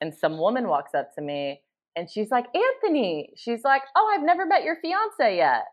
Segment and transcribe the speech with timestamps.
[0.00, 1.60] and some woman walks up to me
[1.96, 5.64] and she's like, Anthony, she's like, oh, I've never met your fiance yet.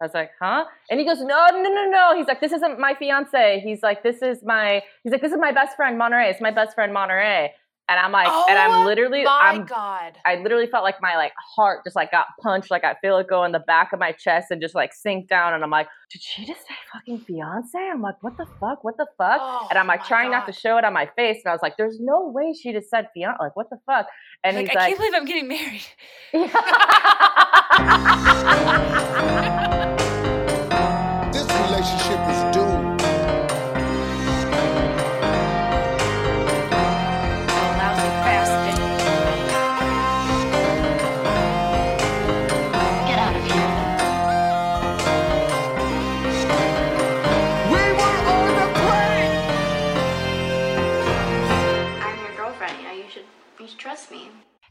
[0.00, 0.64] I was like, huh?
[0.88, 2.16] And he goes, no, no, no, no.
[2.16, 3.60] He's like, this isn't my fiance.
[3.62, 6.30] He's like, this is my, he's like, this is my best friend, Monterey.
[6.30, 7.52] It's my best friend, Monterey.
[7.90, 10.12] And I'm like, oh, and I'm oh literally, my I'm, God.
[10.24, 12.70] I literally felt like my like heart just like got punched.
[12.70, 15.28] Like I feel it go in the back of my chest and just like sink
[15.28, 15.54] down.
[15.54, 17.76] And I'm like, did she just say fucking fiance?
[17.76, 18.84] I'm like, what the fuck?
[18.84, 19.38] What the fuck?
[19.40, 21.38] Oh, and I'm like my trying not to show it on my face.
[21.44, 23.38] And I was like, there's no way she just said fiance.
[23.40, 24.06] Like, what the fuck?
[24.44, 25.82] And like, he's I like, can't believe I'm getting married.
[31.32, 32.69] This relationship is doomed.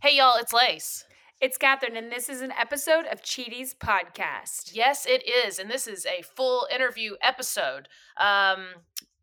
[0.02, 1.04] Hey, y'all, it's Lace.
[1.42, 4.70] It's Catherine, and this is an episode of Cheaties Podcast.
[4.72, 5.60] Yes, it is.
[5.60, 7.90] And this is a full interview episode.
[8.18, 8.68] Um,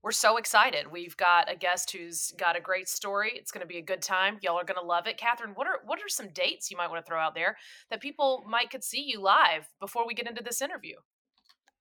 [0.03, 0.93] we're so excited.
[0.93, 3.33] We've got a guest who's got a great story.
[3.35, 4.37] It's going to be a good time.
[4.43, 5.17] Y'all are going to love it.
[5.17, 7.57] Catherine, what are what are some dates you might want to throw out there
[7.89, 10.97] that people might could see you live before we get into this interview?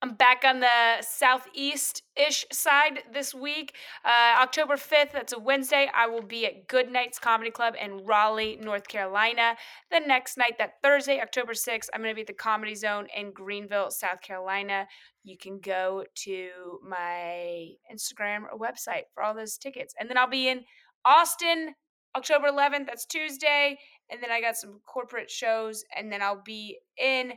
[0.01, 3.73] I'm back on the southeast ish side this week.
[4.03, 8.57] Uh, October 5th, that's a Wednesday, I will be at Goodnights Comedy Club in Raleigh,
[8.61, 9.55] North Carolina.
[9.91, 13.07] The next night, that Thursday, October 6th, I'm going to be at the Comedy Zone
[13.15, 14.85] in Greenville, South Carolina.
[15.23, 16.49] You can go to
[16.87, 19.95] my Instagram or website for all those tickets.
[19.99, 20.65] And then I'll be in
[21.05, 21.73] Austin,
[22.15, 23.79] October 11th, that's Tuesday.
[24.11, 25.83] And then I got some corporate shows.
[25.95, 27.33] And then I'll be in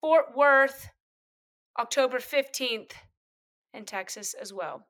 [0.00, 0.88] Fort Worth.
[1.78, 2.92] October 15th
[3.74, 4.86] in Texas as well.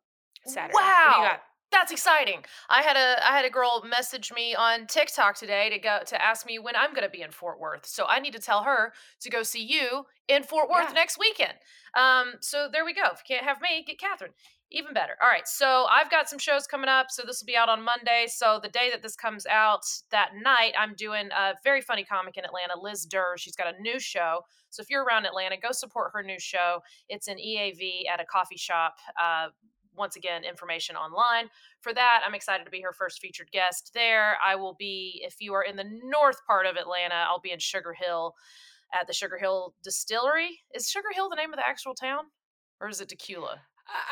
[0.47, 0.75] Saturday.
[0.75, 1.39] Wow.
[1.77, 2.42] That's exciting.
[2.70, 6.22] I had a I had a girl message me on TikTok today to go to
[6.22, 7.84] ask me when I'm going to be in Fort Worth.
[7.84, 10.92] So I need to tell her to go see you in Fort Worth Yeah.
[10.94, 11.52] next weekend.
[11.94, 13.03] Um, so there we go.
[13.12, 14.32] If you can't have me, get Catherine.
[14.70, 15.16] Even better.
[15.22, 15.47] All right.
[15.47, 17.09] So I've got some shows coming up.
[17.10, 18.25] So this will be out on Monday.
[18.26, 22.38] So the day that this comes out, that night, I'm doing a very funny comic
[22.38, 23.36] in Atlanta, Liz Durr.
[23.36, 24.41] She's got a new show.
[24.70, 26.81] So if you're around Atlanta, go support her new show.
[27.10, 28.94] It's an EAV at a coffee shop.
[29.20, 29.48] Uh,
[29.97, 31.49] once again, information online
[31.81, 32.23] for that.
[32.27, 34.37] I'm excited to be her first featured guest there.
[34.45, 37.59] I will be, if you are in the north part of Atlanta, I'll be in
[37.59, 38.34] Sugar Hill
[38.95, 40.61] at the Sugar Hill Distillery.
[40.75, 42.25] Is Sugar Hill the name of the actual town?
[42.81, 43.61] Or is it Tequila?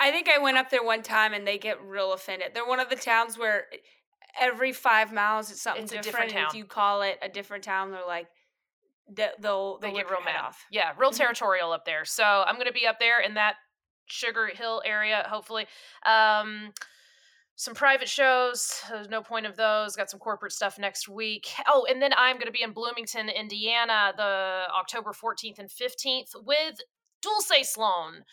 [0.01, 2.53] I- think I went up there one time and they get real offended.
[2.55, 3.67] They're one of the towns where
[4.41, 6.29] every five miles it's something It's a different.
[6.31, 8.29] different and if you call it a different town, they're like,
[9.09, 10.41] they- they'll, They get real mad.
[10.41, 10.65] off.
[10.71, 11.17] Yeah, real Mhm.
[11.19, 12.05] territorial up there.
[12.05, 13.57] So I'm going to be up there in that
[14.07, 15.67] Sugar Hill area, hopefully.
[16.07, 16.73] Um,
[17.57, 18.83] some private shows.
[18.91, 19.95] There's no point of those.
[19.95, 21.49] Got some corporate stuff next week.
[21.69, 26.35] Oh, and then I'm going to be in Bloomington, Indiana, the October 14th and 15th
[26.45, 26.81] with
[27.23, 28.25] Dulce Sloan.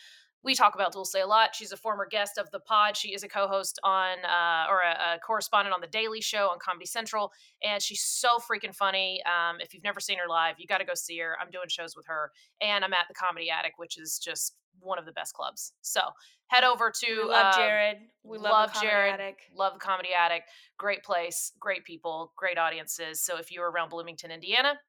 [0.44, 1.54] We talk about Dulce a lot.
[1.54, 2.98] She's a former guest of the pod.
[2.98, 6.58] She is a co-host on, uh, or a, a correspondent on the Daily Show on
[6.58, 7.32] Comedy Central,
[7.64, 9.22] and she's so freaking funny.
[9.26, 11.38] Um, if you've never seen her live, you got to go see her.
[11.40, 14.98] I'm doing shows with her, and I'm at the Comedy Attic, which is just one
[14.98, 15.74] of the best clubs.
[15.82, 16.02] So
[16.48, 17.98] head over to We love um, Jared.
[18.24, 19.14] We love, love Jared.
[19.14, 19.40] Attic.
[19.56, 20.44] Love the Comedy Attic.
[20.78, 23.22] Great place, great people, great audiences.
[23.22, 24.80] So if you're around Bloomington, Indiana,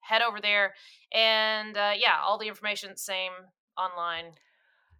[0.00, 0.74] head over there.
[1.12, 3.32] And uh, yeah, all the information same
[3.76, 4.32] online.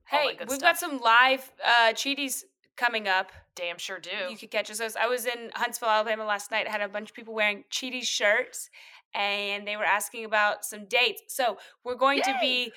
[0.07, 0.61] Hey, we've stuff.
[0.61, 2.45] got some live uh, Cheaties
[2.77, 3.31] coming up.
[3.55, 4.11] Damn sure do.
[4.31, 4.81] You could catch us.
[4.97, 6.67] I was in Huntsville, Alabama last night.
[6.67, 8.71] I had a bunch of people wearing Cheaties shirts,
[9.15, 11.23] and they were asking about some dates.
[11.29, 12.73] So we're going to be.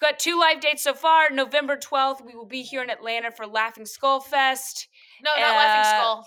[0.00, 1.30] We've got two live dates so far.
[1.30, 4.88] November twelfth, we will be here in Atlanta for Laughing Skull Fest.
[5.22, 6.26] no, not Laughing uh, Skull.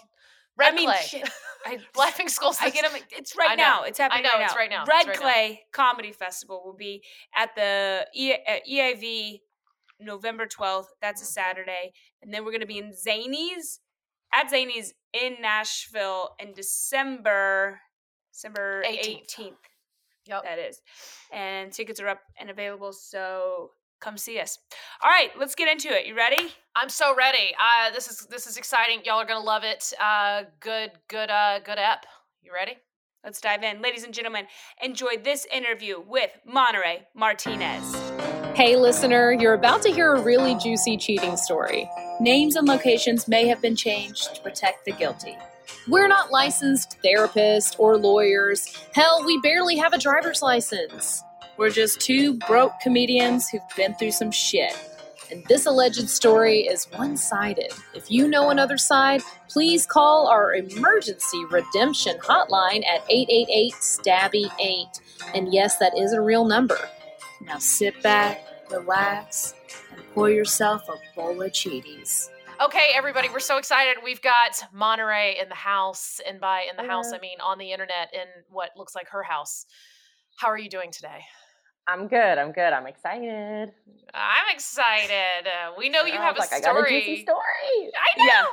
[0.56, 0.98] Red I mean, Clay.
[1.08, 1.30] shit,
[1.66, 2.56] I, Laughing Skull.
[2.62, 3.02] I get them.
[3.12, 3.84] It's right now.
[3.84, 4.46] It's happening know, right now.
[4.46, 4.84] it's right now.
[4.88, 5.22] Red right now.
[5.22, 7.02] Clay Comedy Festival will be
[7.36, 9.40] at the e- at EAV
[10.00, 10.86] November 12th.
[11.02, 11.94] That's a Saturday.
[12.22, 13.80] And then we're going to be in Zanies
[14.34, 17.80] at Zanies in Nashville in December
[18.32, 19.54] December 18th.
[20.26, 20.30] 18th.
[20.30, 20.44] Yep.
[20.44, 20.82] That is.
[21.32, 23.72] And tickets are up and available, so
[24.02, 24.60] come see us.
[25.02, 26.06] All right, let's get into it.
[26.06, 26.52] You ready?
[26.76, 27.54] I'm so ready.
[27.58, 29.02] Uh, this is this is exciting.
[29.06, 29.94] Y'all are gonna love it.
[30.02, 32.06] Uh, good, good, uh, good ep.
[32.42, 32.74] You ready?
[33.24, 33.82] Let's dive in.
[33.82, 34.48] Ladies and gentlemen,
[34.82, 37.96] enjoy this interview with Monterey Martinez.
[38.54, 41.90] Hey, listener, you're about to hear a really juicy cheating story.
[42.20, 45.38] Names and locations may have been changed to protect the guilty.
[45.88, 48.66] We're not licensed therapists or lawyers.
[48.94, 51.24] Hell, we barely have a driver's license.
[51.58, 54.74] We're just two broke comedians who've been through some shit.
[55.32, 57.72] and this alleged story is one sided.
[57.94, 64.88] If you know another side, please call our emergency redemption hotline at 888 Stabby 8.
[65.36, 66.78] And yes, that is a real number.
[67.42, 69.54] Now sit back, relax,
[69.92, 72.30] and pour yourself a bowl of Cheaties.
[72.64, 73.98] Okay, everybody, we're so excited.
[74.02, 77.74] We've got Monterey in the house, and by in the house, I mean on the
[77.74, 79.66] internet in what looks like her house.
[80.38, 81.26] How are you doing today?
[81.86, 82.38] I'm good.
[82.38, 82.72] I'm good.
[82.72, 83.74] I'm excited.
[84.14, 85.48] I'm excited.
[85.48, 86.62] Uh, we know you have a like, story.
[86.62, 87.92] I got a juicy story.
[87.98, 88.26] I know.
[88.26, 88.46] Yeah.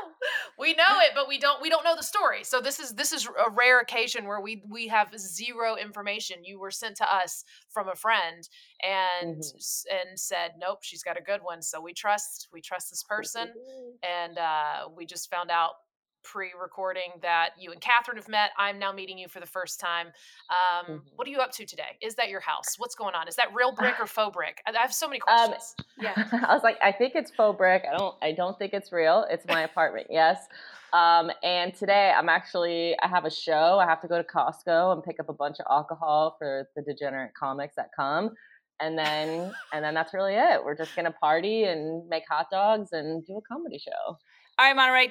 [0.59, 2.45] We know it, but we don't we don't know the story.
[2.45, 6.45] So this is this is a rare occasion where we we have zero information.
[6.45, 8.49] You were sent to us from a friend
[8.83, 9.85] and Mhm.
[9.91, 13.53] and said, "Nope, she's got a good one." So we trust we trust this person
[14.03, 15.73] and uh we just found out
[16.23, 18.51] pre-recording that you and Catherine have met.
[18.59, 20.09] I'm now meeting you for the first time.
[20.51, 21.03] Um, Mhm.
[21.17, 21.97] What are you up to today?
[22.01, 22.79] Is that your house?
[22.79, 23.29] What's going on?
[23.29, 24.63] Is that real brick or faux brick?
[24.67, 25.75] I have so many Um, questions.
[26.01, 26.15] Yeah.
[26.47, 27.85] I was like, I think it's faux brick.
[27.91, 28.15] I don't.
[28.23, 29.27] I don't think it's real.
[29.29, 30.07] It's my apartment.
[30.09, 30.47] Yes.
[30.95, 32.99] Um, and today I'm actually.
[33.01, 33.79] I have a show.
[33.79, 36.83] I have to go to Costco and pick up a bunch of alcohol for the
[36.83, 38.35] degenerate comics that come.
[38.81, 40.65] And then, and then that's really it.
[40.65, 44.17] We're just gonna party and make hot dogs and do a comedy show.
[44.61, 45.09] All right, Monterey.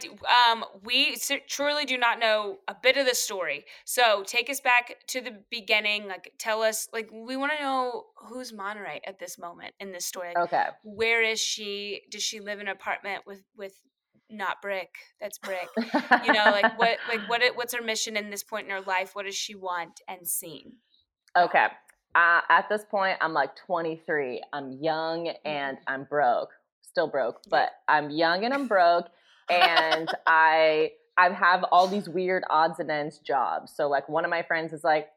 [0.51, 1.17] Um, we
[1.47, 3.65] truly do not know a bit of the story.
[3.83, 6.07] So take us back to the beginning.
[6.07, 6.87] Like, tell us.
[6.93, 10.33] Like, we want to know who's Monterey at this moment in this story.
[10.35, 10.65] Like, Okay.
[10.83, 12.01] where is she?
[12.11, 13.73] Does she live in an apartment with with
[14.29, 14.93] not brick?
[15.19, 15.67] That's brick.
[16.23, 18.81] You know, like what like what it- what's her mission in this point in her
[18.81, 19.15] life?
[19.15, 20.73] What does she want and seen?
[21.35, 21.65] Okay.
[22.13, 24.43] Uh, at this point, I'm like 23.
[24.53, 26.49] I'm young and I'm broke.
[26.83, 29.07] Still broke, but I'm young and I'm broke.
[29.49, 33.73] And I I have all these weird odds and ends jobs.
[33.75, 35.09] So like one of my friends is like,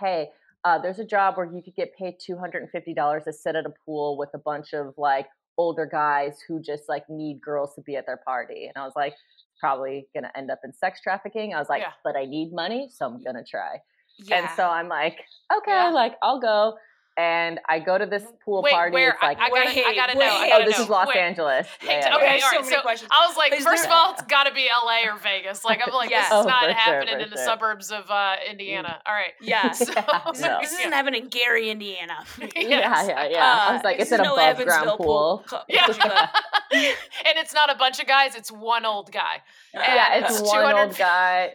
[0.00, 0.30] "Hey,
[0.64, 4.18] uh, there's a job where you could get paid $250 to sit at a pool
[4.18, 5.26] with a bunch of like
[5.56, 8.94] older guys who just like need girls to be at their party." And I was
[8.96, 9.14] like,
[9.60, 11.92] "Probably gonna end up in sex trafficking." I was like, Yeah.
[12.04, 13.80] "But I need money, so I'm gonna try."
[14.18, 14.40] Yeah.
[14.40, 15.16] And so I'm like,
[15.58, 15.90] okay, Yeah.
[15.90, 16.76] like I'll go.
[17.18, 18.94] And I go to this pool Wait, party.
[18.94, 19.10] where?
[19.14, 20.24] It's like, I, I gotta, I gotta know.
[20.24, 20.84] I gotta oh, this know.
[20.84, 21.16] is Los Wait.
[21.16, 21.66] Angeles.
[21.82, 22.48] Yeah, Hey, yeah, okay, yeah.
[22.60, 23.06] Okay, so So.
[23.10, 25.64] I was like, Is first there- of all, it's got to be LA or Vegas.
[25.64, 26.20] Like I'm like, Yeah.
[26.20, 27.44] this is Oh, not for sure, happening for in the sure.
[27.44, 29.02] suburbs of uh, Indiana.
[29.04, 29.32] All right.
[29.40, 29.72] yeah.
[29.72, 30.58] So, Yeah, This, no.
[30.60, 32.24] this isn't happening in Gary, Indiana.
[32.38, 33.06] yeah, Yes.
[33.08, 33.44] yeah, yeah.
[33.44, 35.44] I Uh, was like, it's an is no above ground Evansville pool.
[35.68, 35.86] Yeah.
[36.70, 39.42] And it's not a bunch of guys; it's one old guy.
[39.74, 41.54] Yeah, it's it's one old guy,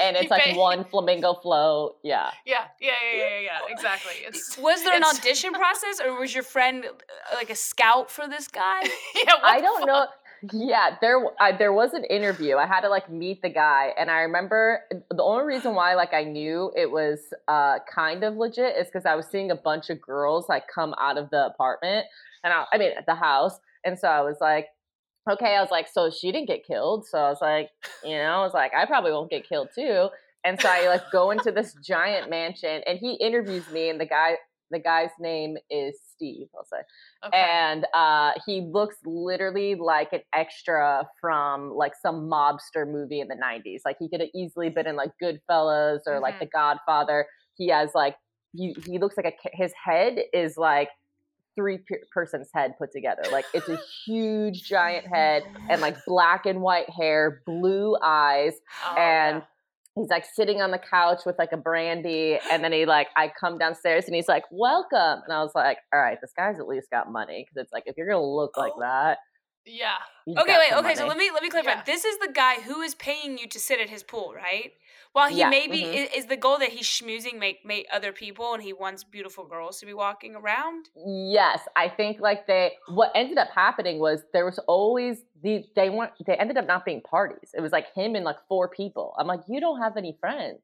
[0.00, 1.96] and it's like one flamingo float.
[2.02, 2.30] Yeah.
[2.44, 3.58] Yeah, yeah, yeah, yeah, yeah.
[3.68, 4.12] Exactly.
[4.26, 8.28] It's Was there an audition process, or was your friend uh, like a scout for
[8.28, 8.82] this guy?
[9.14, 9.86] Yeah, what I don't fuck?
[9.88, 10.06] know.
[10.52, 12.56] Yeah, there I, there was an interview.
[12.56, 16.14] I had to like meet the guy, and I remember the only reason why like
[16.14, 19.90] I knew it was uh kind of legit is because I was seeing a bunch
[19.90, 22.06] of girls like come out of the apartment,
[22.44, 24.66] and I, I mean at the house, and so I was like,
[25.28, 27.70] okay, I was like, so she didn't get killed, so I was like,
[28.04, 30.08] you know, I was like, I probably won't get killed too,
[30.44, 34.06] and so I like go into this giant mansion, and he interviews me, and the
[34.06, 34.36] guy
[34.70, 36.48] the guy's name is Steve.
[36.54, 36.82] I'll say
[37.26, 37.36] Okay.
[37.38, 43.34] and uh, he looks literally like an extra from like some mobster movie in the
[43.34, 46.40] 90s like he could have easily been in like goodfellas or like Mhm.
[46.40, 47.26] the godfather
[47.56, 48.16] he has like
[48.54, 50.88] he, he looks like a his head is like
[51.58, 56.46] three pe- person's head put together like it's a huge giant head and like black
[56.46, 58.52] and white hair blue eyes
[58.86, 59.42] Oh, and yeah.
[59.96, 63.30] he's like sitting on the couch with like a brandy and then he like i
[63.40, 66.68] come downstairs and he's like welcome and i was like all right this guy's at
[66.68, 68.80] least got money because it's like if you're gonna look like Oh.
[68.80, 69.18] that
[69.70, 69.96] yeah.
[70.26, 70.72] Okay, wait.
[70.78, 71.72] Okay, so let me let me clarify.
[71.72, 71.82] Yeah.
[71.84, 74.72] This is the guy who is paying you to sit at his pool, right?
[75.12, 75.94] While he Yeah, maybe mhm.
[75.94, 79.44] is, is the goal that he's schmoozing make make other people, and he wants beautiful
[79.46, 80.88] girls to be walking around.
[81.06, 85.90] yes i think like they what ended up happening was there was always the they
[85.90, 89.14] weren't they ended up not being parties it was like him and like four people
[89.18, 90.60] i'm like you don't have any friends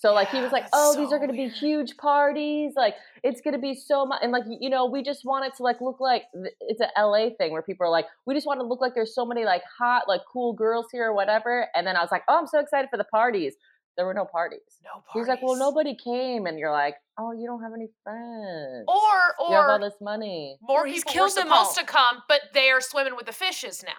[0.00, 2.94] so like he was like that's oh these are going to be huge parties like
[3.22, 5.62] it's going to be so much and like you know we just want it to
[5.62, 8.58] like look like th- it's a la thing where people are like we just want
[8.60, 11.86] to look like there's so many like hot like cool girls here or whatever and
[11.86, 13.54] then i was like oh i'm so excited for the parties
[13.96, 15.12] there were no parties No parties.
[15.12, 18.86] He's like, well, nobody came, and you're like, oh, you don't have any friends.
[18.88, 20.56] Or or you have all this money.
[20.62, 21.84] more he's people were killed them supposed all.
[21.84, 23.92] to come, but they are swimming with the fishes now.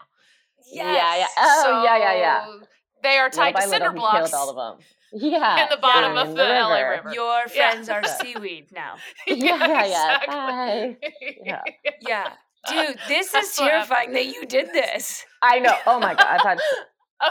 [0.72, 0.86] Yes.
[0.96, 1.28] Yeah, yeah.
[1.38, 2.56] Oh, yeah, yeah, yeah.
[3.04, 4.86] They are tied Little to by little, cinder he blocks killed all of them.
[5.14, 7.12] Yeah, in the bottom yeah, of in the, LA River.
[7.14, 7.72] Your Yeah.
[7.72, 8.96] friends are seaweed now.
[9.28, 10.16] Yeah, yeah, yeah.
[10.24, 11.14] exactly.
[11.44, 11.62] Yeah.
[12.02, 12.34] Yeah,
[12.68, 15.26] dude, this is terrifying that you did this.
[15.42, 15.76] I know.
[15.86, 16.60] Oh my god, I've had.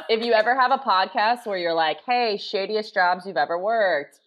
[0.08, 4.20] If you ever have a podcast where you're like, "Hey, shadiest jobs you've ever worked,"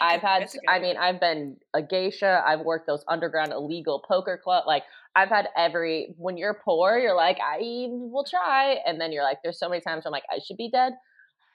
[0.00, 0.42] I've had.
[0.42, 2.42] That's a good I mean, I've been a geisha.
[2.46, 4.64] I've worked those underground illegal poker club.
[4.66, 4.84] Like,
[5.16, 7.58] I've had every when you're poor, you're like, I
[7.90, 8.76] will try.
[8.86, 10.92] And then you're like, there's so many times I'm like, I should be dead.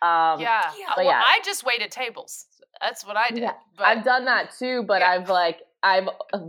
[0.03, 0.62] Um yeah.
[0.77, 1.22] yeah, Uh, well, yeah.
[1.25, 2.45] I just waited tables.
[2.81, 3.43] That's what I did.
[3.43, 5.12] Yeah, but I've done that too, but Yeah.
[5.12, 6.07] I've like I've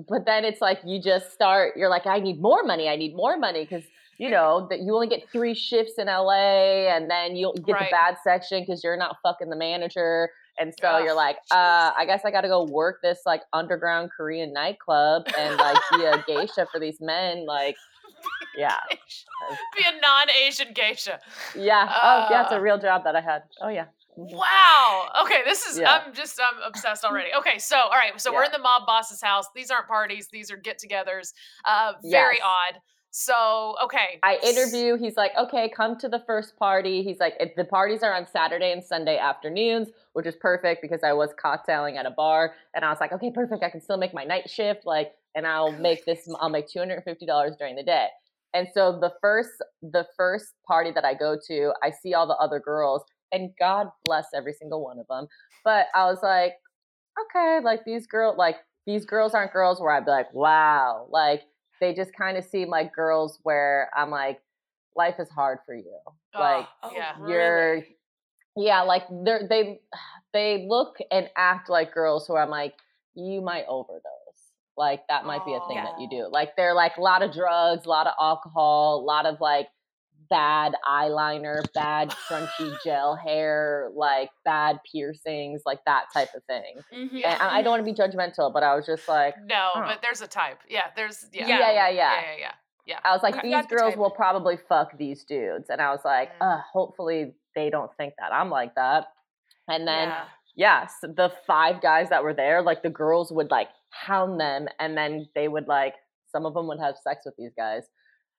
[0.08, 3.14] but then it's like you just start you're like I need more money, I need
[3.14, 3.84] more money cuz
[4.18, 7.86] you know that you only get 3 shifts in LA and then you get Right.
[7.90, 11.90] the bad section cuz you're not fucking the manager and so Ugh, you're like uh
[11.96, 16.04] I guess I got to go work this like underground Korean nightclub and like be
[16.04, 17.76] a geisha for these men like
[18.56, 18.76] yeah.
[19.76, 21.18] be a non-Asian geisha.
[21.56, 21.88] Yeah.
[22.02, 23.42] oh, yeah, it's Uh, a real job that I had.
[23.60, 23.86] Oh yeah.
[24.16, 25.10] Wow.
[25.24, 26.00] Okay, this is Yeah.
[26.06, 27.30] I'm just I'm obsessed already.
[27.36, 29.46] Okay, so all right, so we're in the mob boss's house.
[29.54, 31.32] These aren't parties, these are get-togethers.
[31.64, 32.42] Uh very Yes.
[32.44, 32.80] odd.
[33.16, 34.18] So, okay.
[34.24, 34.96] I interview.
[34.96, 37.04] He's like, okay, come to the first party.
[37.04, 41.04] He's like, if the parties are on Saturday and Sunday afternoons, which is perfect because
[41.04, 43.62] I was cocktailing at a bar, and I was like, okay, perfect.
[43.62, 46.28] I can still make my night shift, like, and I'll make this.
[46.40, 48.08] I'll make two hundred and fifty dollars during the day.
[48.54, 49.50] And so the first,
[49.82, 53.88] the first party that I go to, I see all the other girls, and God
[54.04, 55.26] bless every single one of them.
[55.64, 56.52] But I was like,
[57.20, 58.56] okay, like these girls, like
[58.86, 61.42] these girls aren't girls where I'd be like, wow, like
[61.80, 64.40] they just kind of seem like girls where I'm like,
[64.96, 65.98] life is hard for you.
[66.38, 67.12] Like Oh, Oh, yeah.
[67.28, 67.82] you're,
[68.56, 69.80] yeah, like they're they
[70.32, 72.74] they look and act like girls who I'm like,
[73.16, 74.02] you might overdose.
[74.76, 76.28] Like that might be a thing that you do.
[76.30, 79.68] Like they're like a lot of drugs, a lot of alcohol, a lot of like
[80.30, 86.76] bad eyeliner, bad crunchy gel hair, like bad piercings, like that type of thing.
[86.92, 87.24] Mhm.
[87.24, 89.84] And I I don't want to be judgmental, but I was just like, No, Huh.
[89.86, 90.60] but there's a type.
[90.68, 91.46] Yeah, there's yeah.
[91.46, 91.90] Yeah, yeah, yeah.
[91.90, 92.52] Yeah, yeah,
[92.86, 92.98] yeah.
[93.04, 95.68] I was like, I've these got the girls will probably fuck these dudes.
[95.70, 96.46] And I was like, Mm.
[96.58, 99.06] uh, hopefully they don't think that I'm like that.
[99.68, 100.24] And then, Yeah.
[100.56, 104.66] yes, the five guys that were there, like the girls would like hound them.
[104.78, 105.94] And then they would like,
[106.30, 107.84] some of them would have sex with these guys.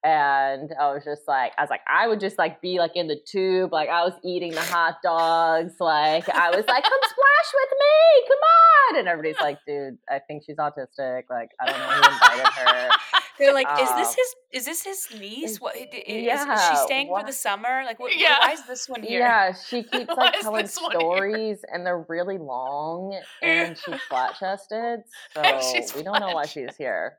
[0.04, 3.08] And I was just like, I was like, I would just like be like in
[3.08, 5.74] the tube, like I was eating the hot dogs.
[5.80, 7.00] Like I was like, come
[7.50, 9.00] splash with me, come on.
[9.00, 11.24] And everybody's like, dude, I think she's autistic.
[11.30, 12.90] Like, I don't know who invited her.
[13.40, 14.36] They're like, is this Um, his?
[14.54, 15.60] Is this his niece?
[15.60, 17.84] What i- i- is, is she staying for the summer?
[17.84, 18.38] Like, what, Yeah.
[18.40, 19.20] why is this one here?
[19.20, 20.90] Yeah, she keeps Why like telling this here?
[20.92, 25.02] stories and they're really long and she's flat chested.
[25.34, 27.18] So she's we don't know why she's here.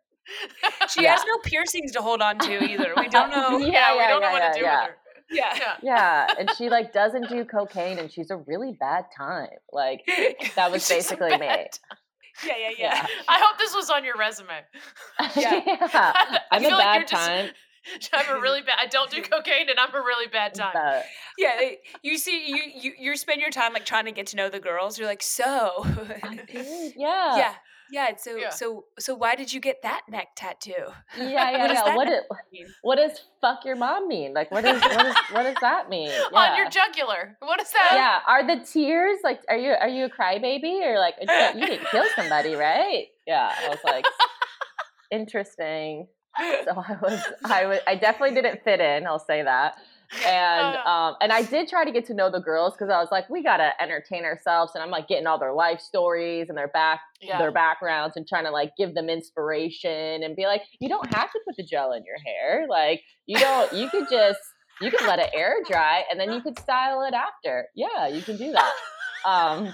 [0.89, 1.13] She Yeah.
[1.13, 2.95] has no piercings to hold on to either.
[2.97, 3.59] We don't know.
[3.59, 4.81] Yeah, yeah, we don't know yeah, what to do yeah.
[4.81, 4.97] with her.
[5.31, 5.55] Yeah.
[5.59, 5.77] Yeah.
[5.83, 9.49] Yeah, and she like doesn't do cocaine and she's a really bad time.
[9.73, 10.03] Like
[10.57, 11.39] that was basically me.
[11.47, 11.79] bad
[12.47, 13.07] Yeah, yeah, yeah.
[13.29, 14.55] I hope this was on your resume.
[15.37, 15.61] Yeah.
[15.67, 16.13] Yeah.
[16.51, 17.51] I'm a feel like bad you're just- time.
[18.13, 18.79] I'm a really bad.
[18.81, 20.73] I don't do cocaine, and I'm a really bad time.
[20.75, 21.05] but-
[21.39, 24.37] Yeah, eh, you see, you, you you spend your time like trying to get to
[24.37, 24.99] know the girls.
[24.99, 25.87] You're like, so,
[26.97, 27.37] yeah.
[27.37, 27.55] yeah,
[27.91, 28.17] yeah.
[28.17, 28.51] So, Yeah.
[28.51, 30.73] so, so, why did you get that neck tattoo?
[31.17, 31.95] Yeah, yeah, What yeah.
[31.97, 32.25] What, it,
[32.83, 34.35] what does fuck your mom mean?
[34.35, 36.11] Like, what is what, is, what does that mean?
[36.33, 36.71] On your Yeah.
[36.71, 37.37] jugular.
[37.41, 37.91] What is that?
[37.95, 41.59] yeah are the tears like are you are you a crybaby or like you didn't-
[41.61, 44.05] you didn't kill somebody right yeah i was like
[45.11, 46.09] interesting
[46.65, 49.77] so i was i was i definitely didn't fit in i'll say that
[50.27, 50.89] and Uh.
[50.89, 53.29] um and i did try to get to know the girls because i was like
[53.29, 57.01] we gotta entertain ourselves and i'm like getting all their life stories and their back
[57.21, 57.39] Yeah.
[57.39, 61.31] their backgrounds and trying to like give them inspiration and be like you don't have
[61.33, 64.39] to put the gel in your hair like you don't you could just
[64.81, 68.23] you could let it air dry and then you could style it after yeah you
[68.23, 68.73] can do that
[69.25, 69.73] um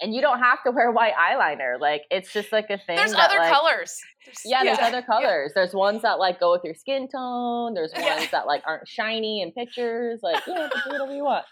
[0.00, 3.12] and you don't have to wear white eyeliner like it's just like a thing There's
[3.12, 4.00] that, other like, colors.
[4.24, 4.86] There's- yeah, there's Yeah.
[4.86, 5.52] other colors.
[5.54, 7.74] There's ones that like go with your skin tone.
[7.74, 8.26] There's ones Yeah.
[8.32, 10.20] that like aren't shiny in pictures.
[10.22, 11.44] Like, yeah, do whatever you want.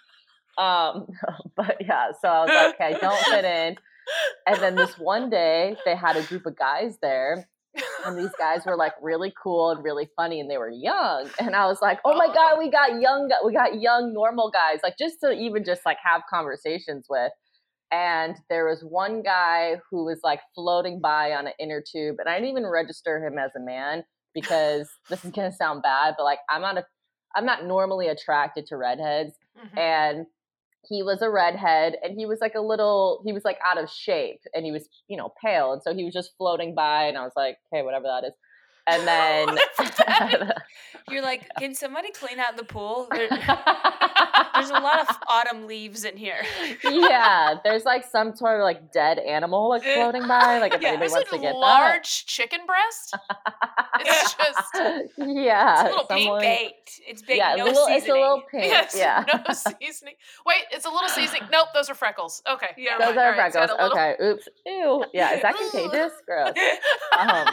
[0.58, 1.06] Um,
[1.56, 3.76] but yeah, so I was like, okay, don't fit in.
[4.46, 7.48] And then this one day, they had a group of guys there,
[8.04, 11.30] and these guys were like really cool and really funny, and they were young.
[11.38, 14.80] And I was like, oh my god, we got young, we got young normal guys,
[14.82, 17.30] like just to even just like have conversations with.
[17.92, 22.28] And there was one guy who was like floating by on an inner tube, and
[22.28, 24.02] I didn't even register him as a man
[24.34, 26.86] because this is gonna sound bad, but like I'm not a,
[27.36, 29.78] I'm not normally attracted to redheads, Mhm.
[29.78, 30.26] and
[30.88, 33.88] he was a redhead and he was like a little he was like out of
[33.88, 37.16] shape and he was you know pale and so he was just floating by and
[37.16, 38.32] i was like okay whatever that is
[38.86, 39.58] and then
[41.10, 43.08] You're like, can somebody clean out the pool?
[43.10, 43.28] There,
[44.54, 46.42] there's a lot of autumn leaves in here.
[46.84, 50.90] yeah there's like some sort of like dead animal like floating by like if Yeah,
[50.90, 53.16] anybody wants to get large chicken breast?
[54.00, 54.74] It's just
[55.18, 57.00] yeah It's a little pink someone- Baked.
[57.06, 57.38] It's baked.
[57.38, 57.98] yeah no little, seasoning.
[57.98, 60.14] it's a little pink yes, yeah no seasoning.
[60.46, 61.42] Wait, it's a little seasoning.
[61.50, 62.42] Nope, those are freckles.
[62.48, 62.98] Okay, Yeah.
[62.98, 66.54] those are right, got freckles little- okay oops ew yeah is that contagious gross
[67.18, 67.46] um,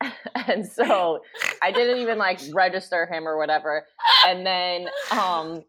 [0.46, 1.20] and so
[1.62, 3.84] I didn't even like register him or whatever.
[4.26, 5.64] And then um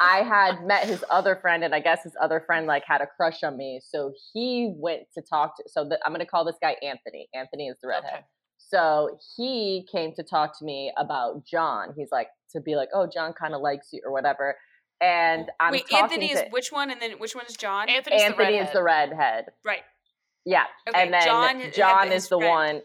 [0.00, 3.06] I had met his other friend, and I guess his other friend like had a
[3.06, 3.80] crush on me.
[3.82, 5.64] So he went to talk to.
[5.68, 7.28] So the, I'm going to call this guy Anthony.
[7.34, 8.12] Anthony is the redhead.
[8.12, 8.22] Okay.
[8.58, 11.94] So he came to talk to me about John.
[11.96, 14.56] He's like to be like, oh, John kind of likes you or whatever.
[15.00, 17.88] And I'm Wait, talking Anthony to is which one, and then which one is John?
[17.88, 19.46] Anthony's the Anthony is the redhead.
[19.64, 19.82] right.
[20.44, 22.50] Yeah, Okay, and then John John, is the friend.
[22.50, 22.82] one.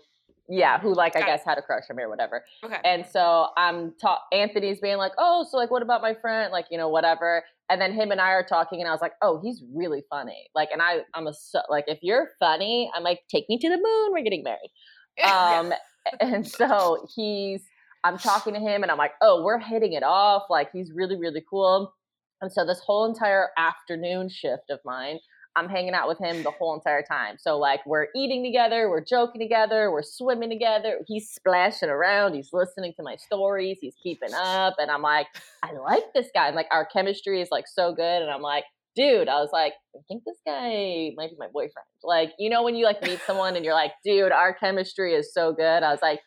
[0.54, 2.44] Yeah, who like I guess had a crush on me or whatever.
[2.62, 2.76] Okay.
[2.84, 6.52] And so I'm ta- Anthony's being like, oh, so like, what about my friend?
[6.52, 7.46] Like, you know, whatever.
[7.70, 10.50] And then him and I are talking, and I was like, oh, he's really funny.
[10.54, 13.70] Like, and I, I'm a so, like, if you're funny, I'm like, take me to
[13.70, 14.12] the moon.
[14.12, 14.72] We're getting married.
[15.24, 15.74] Um,
[16.20, 17.62] and so he's,
[18.04, 20.44] I'm talking to him, and I'm like, oh, we're hitting it off.
[20.50, 21.94] Like, he's really, really cool.
[22.42, 25.20] And so this whole entire afternoon shift of mine,
[25.56, 27.36] I'm hanging out with him the whole entire time.
[27.38, 31.00] So like we're eating together, we're joking together, we're swimming together.
[31.08, 35.28] He's splashing around, he's listening to my stories, he's keeping up, and I'm like,
[35.64, 36.48] I like this guy.
[36.48, 38.64] And like our chemistry is like so good, and I'm like,
[38.96, 41.86] dude, I was like, I think this guy might be my boyfriend.
[42.04, 45.34] Like, you know, when you like meet someone and you're like, dude, our chemistry is
[45.34, 45.84] so good.
[45.84, 46.20] I was like,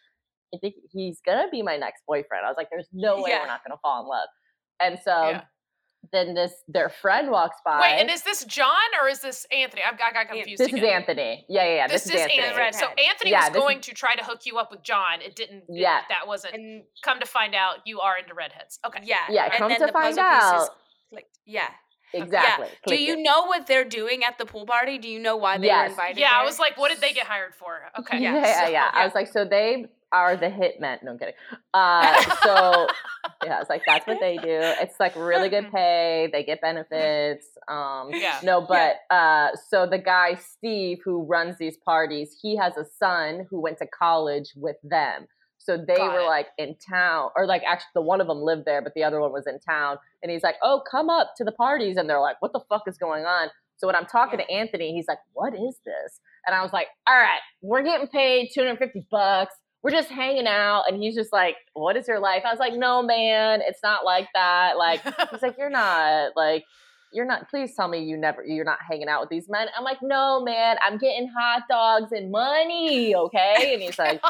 [0.54, 2.44] I think he's gonna be my next boyfriend.
[2.44, 3.40] I was like, there's no way Yeah.
[3.40, 4.28] we're not gonna fall in love.
[4.80, 5.42] And so Yeah.
[6.12, 7.80] Then this their friend walks by.
[7.80, 8.70] Wait, and is this John
[9.02, 9.82] or is this Anthony?
[9.88, 10.61] I've got, I got confused.
[10.62, 10.82] this is.
[10.82, 11.44] Anthony.
[11.49, 11.87] Yeah, yeah, yeah.
[11.88, 12.40] This, This, is Anthony.
[12.40, 12.73] Anthony.
[12.73, 15.20] So Anthony Yeah, was this is- going to try to hook you up with John.
[15.23, 15.58] It didn't.
[15.68, 16.00] it- Yeah.
[16.08, 16.54] that wasn't.
[16.54, 18.78] And come to find out, you are into redheads.
[18.87, 19.00] Okay.
[19.04, 19.16] yeah.
[19.30, 20.70] Yeah, and come then to the find out.
[21.11, 21.38] clicked.
[21.46, 21.68] Yeah.
[22.12, 22.68] Exactly.
[22.68, 22.96] Yeah.
[22.96, 23.23] Do you it.
[23.23, 24.99] know what they're doing at the pool party?
[24.99, 25.90] Do you know why they were Yes.
[25.90, 26.18] invited?
[26.18, 27.80] Yeah, I was like, what did they get hired for?
[27.99, 28.20] Okay.
[28.20, 28.90] Yeah, Yeah, yeah, yeah.
[28.92, 31.02] I was like, so they are the hitmen.
[31.02, 31.35] No, I'm kidding.
[31.75, 32.87] Uh, so
[33.44, 34.59] yeah, it's like, that's what they do.
[34.80, 36.28] It's like really good pay.
[36.33, 37.47] They get benefits.
[37.68, 38.38] Um, Yeah.
[38.42, 43.47] no, but uh, so the guy Steve who runs these parties, he has a son
[43.50, 45.26] who went to college with them.
[45.59, 46.26] So they Got were it.
[46.26, 49.18] like in town, or like actually the one of them lived there, but the other
[49.21, 49.97] one was in town.
[50.23, 52.83] And he's like, "Oh, come up to the parties," and they're like, "What the fuck
[52.87, 56.54] is going on?" So when I'm talking to Anthony, he's like, "What is this?" And
[56.54, 59.55] I was like, "All right, we're getting paid 250 bucks.
[59.85, 62.75] We're just hanging out." And he's just like, "What is your life?" I was like,
[62.75, 66.64] "No, man, it's not like that." Like he's like, "You're not like."
[67.12, 67.49] You're not.
[67.49, 68.42] Please tell me you never.
[68.44, 69.68] You're not hanging out with these men.
[69.79, 70.79] I'm like, no, man.
[70.85, 73.14] I'm getting hot dogs and money.
[73.14, 73.73] Okay.
[73.75, 74.20] And he's like,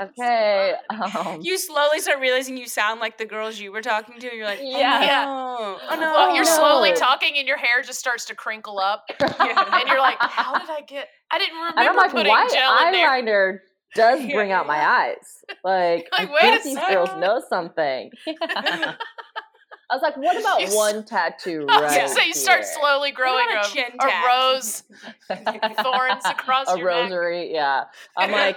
[0.00, 0.74] okay.
[0.90, 4.28] Um, You slowly start realizing you sound like the girls you were talking to.
[4.28, 5.02] and You're like, oh, Yeah.
[5.02, 5.24] Yeah.
[5.26, 6.12] Oh no.
[6.12, 10.18] Well, you're slowly talking and your hair just starts to crinkle up, and you're like,
[10.20, 11.08] "How did I get?
[11.32, 13.58] I didn't remember I'm like, putting why gel in there." eyeliner
[13.94, 15.44] does Yeah, bring out my eyes?
[15.64, 18.10] Like, I Like, wait a think these girls know something.
[18.26, 18.94] I
[19.90, 22.64] was like, what about You s- one tattoo I was right gonna say you start
[22.64, 24.84] slowly growing a a, chin a rose
[25.82, 27.02] thorns across a your neck.
[27.10, 27.52] rosary.
[27.52, 27.84] Yeah.
[28.16, 28.56] I'm like,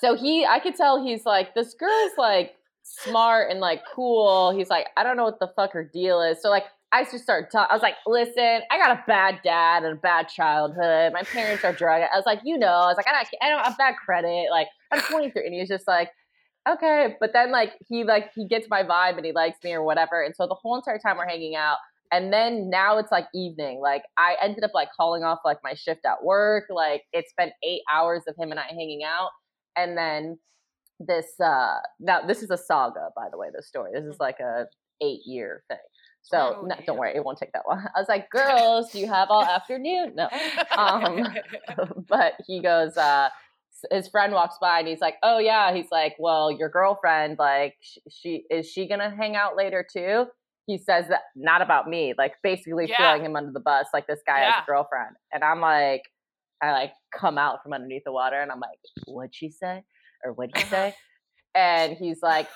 [0.00, 4.56] so he, I could tell he's like, this girl's like smart and like cool.
[4.56, 6.40] He's like, I don't know what the fuck her deal is.
[6.40, 7.68] So like, I just started talking.
[7.70, 11.12] I was like, listen, I got a bad dad and a bad childhood.
[11.12, 12.02] My parents are drug.
[12.02, 14.46] I was like, you know, I was like, I don't, I don't have bad credit.
[14.50, 16.10] Like, I'm 23, and he was just like,
[16.68, 17.16] okay.
[17.20, 20.22] But then like he like he gets my vibe and he likes me or whatever.
[20.22, 21.78] And so the whole entire time we're hanging out.
[22.12, 23.80] And then now it's like evening.
[23.80, 26.64] Like I ended up like calling off like my shift at work.
[26.70, 29.30] Like it's been eight hours of him and I hanging out.
[29.76, 30.38] And then
[30.98, 33.90] this uh now this is a saga, by the way, this story.
[33.94, 34.66] This is like a
[35.02, 35.78] eight year thing.
[36.26, 37.86] So Oh, no, don't worry, it won't take that long.
[37.94, 40.14] I was like, girls, do you have all afternoon?
[40.16, 40.28] No.
[40.76, 41.26] Um
[42.08, 43.28] but he goes, uh
[43.90, 47.76] his friend walks by and he's like, "Oh yeah." He's like, "Well, your girlfriend, like,
[47.82, 50.26] sh- she is she gonna hang out later too?"
[50.66, 52.96] He says that not about me, like basically Yeah.
[52.96, 56.02] throwing him under the bus, like this guy has a girlfriend, and I'm like,
[56.62, 59.84] I like come out from underneath the water, and I'm like, "What'd she say?"
[60.24, 60.94] or "What'd he say?"
[61.54, 62.48] and he's like,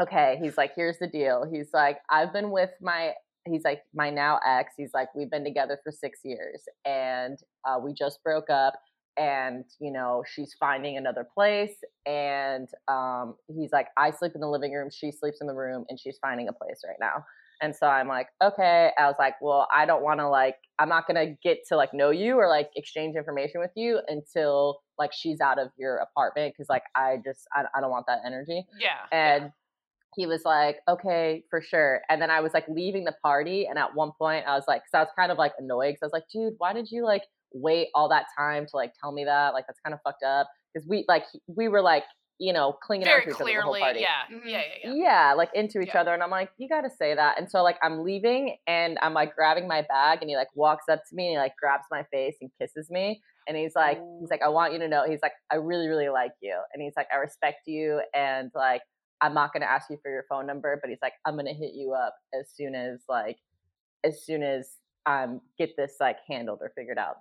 [0.00, 3.12] "Okay." He's like, "Here's the deal." He's like, "I've been with my."
[3.48, 4.74] He's like my now ex.
[4.76, 8.74] He's like we've been together for six years, and uh, we just broke up
[9.16, 14.48] and you know she's finding another place and um he's like i sleep in the
[14.48, 17.24] living room she sleeps in the room and she's finding a place right now
[17.62, 20.88] and so i'm like okay i was like well i don't want to like i'm
[20.88, 25.12] not gonna get to like know you or like exchange information with you until like
[25.14, 28.66] she's out of your apartment because like i just I, I don't want that energy
[28.78, 29.06] Yeah.
[29.12, 29.50] and
[30.14, 32.00] he was like, okay, for sure.
[32.08, 33.66] And then I was like leaving the party.
[33.66, 35.92] And at one point I was like, cause I was kind of like annoyed.
[35.94, 38.92] Cause I was like, dude, why did you like wait all that time to like
[39.00, 39.52] tell me that?
[39.52, 40.48] Like, that's kind of fucked up.
[40.74, 42.04] Cause we like, we were like
[42.38, 44.00] you know, clinging on Very to each other the whole clearly, party.
[44.00, 44.42] yeah, Mhm.
[44.44, 44.92] yeah, yeah, yeah.
[44.94, 46.02] Yeah, like into each Yeah.
[46.02, 46.12] other.
[46.12, 47.38] And I'm like, you got to say that.
[47.38, 50.84] And so, like, I'm leaving and I'm like grabbing my bag and he like walks
[50.90, 53.22] up to me and he like grabs my face and kisses me.
[53.48, 56.10] And he's like, he's like, I want you to know, he's like, I really, really
[56.10, 56.60] like you.
[56.74, 58.02] And he's like, I respect you.
[58.12, 58.82] And like,
[59.20, 61.46] I'm not going to ask you for your phone number, but he's like, I'm going
[61.46, 63.38] to hit you up as soon as like,
[64.04, 64.68] as soon as
[65.06, 67.16] um get this like handled or figured out.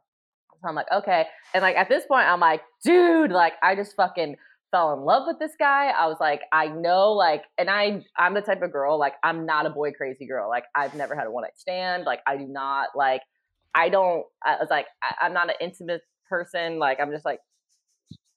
[0.61, 1.25] So I'm like, okay.
[1.53, 4.35] And like at this point, I'm like, dude, like I just fucking
[4.71, 5.89] fell in love with this guy.
[5.89, 9.45] I was like, I know, like, and I I'm the type of girl, like, I'm
[9.45, 10.49] not a boy crazy girl.
[10.49, 12.03] Like, I've never had a one night stand.
[12.05, 13.21] Like, I do not like
[13.73, 16.79] I don't I was like, I, I'm not an intimate person.
[16.79, 17.39] Like, I'm just like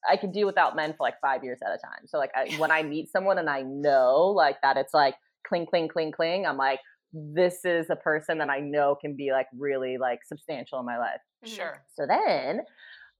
[0.09, 2.05] I could do without men for like five years at a time.
[2.07, 5.15] So like I, when I meet someone and I know like that it's like
[5.47, 6.79] cling, cling, cling, cling, I'm like,
[7.11, 10.97] this is a person that I know can be like really like substantial in my
[10.99, 11.21] life.
[11.43, 11.83] Sure.
[11.95, 12.61] So then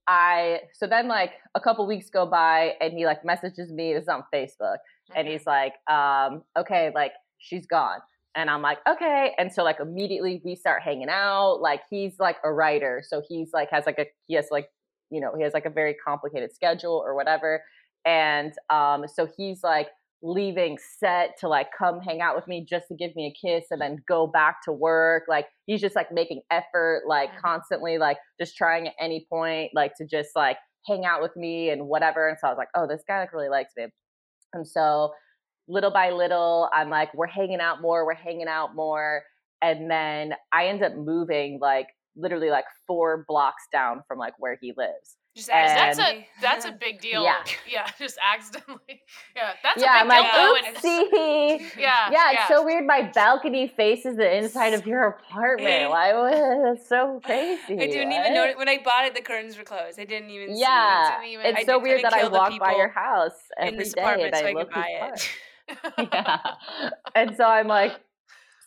[0.07, 4.03] I so then like a couple weeks go by and he like messages me, this
[4.03, 4.77] is on Facebook,
[5.15, 5.31] and Mhm.
[5.31, 7.99] he's like, um, okay, like she's gone.
[8.35, 9.33] And I'm like, okay.
[9.37, 11.61] And so like immediately we start hanging out.
[11.61, 13.03] Like he's like a writer.
[13.05, 14.69] So he's like has like a he has like,
[15.11, 17.63] you know, he has like a very complicated schedule or whatever.
[18.05, 19.87] And um, so he's like
[20.21, 23.65] leaving set to like come hang out with me just to give me a kiss
[23.71, 25.23] and then go back to work.
[25.27, 27.41] Like he's just like making effort, like Mhm.
[27.41, 31.69] constantly, like just trying at any point, like to just like hang out with me
[31.69, 32.27] and whatever.
[32.27, 33.87] And so I was like, oh, this guy like really likes me.
[34.53, 35.13] And so
[35.67, 39.23] little by little, I'm like, we're hanging out more, we're hanging out more.
[39.61, 41.87] And then I end up moving like
[42.19, 45.15] literally like four blocks down from like where he lives.
[45.35, 47.23] Just And- That's a that's a big deal.
[47.23, 47.43] Yeah.
[47.69, 48.79] Yeah, just accidentally.
[49.35, 51.71] Yeah, that's yeah, a big like, deal oopsie.
[51.77, 52.85] Yeah, yeah, it's so weird.
[52.85, 55.89] My balcony faces the inside of your apartment.
[55.91, 57.73] Why was that's so crazy?
[57.73, 58.19] I didn't What?
[58.19, 59.13] even notice when I bought it.
[59.15, 59.99] The curtains were closed.
[59.99, 60.61] I didn't even see.
[60.61, 63.79] Yeah, didn't even- it's I so weird that I walk by your house in every
[63.79, 65.29] this day apartment and so I I look buy it.
[66.11, 66.39] yeah.
[67.15, 67.93] And so I'm like,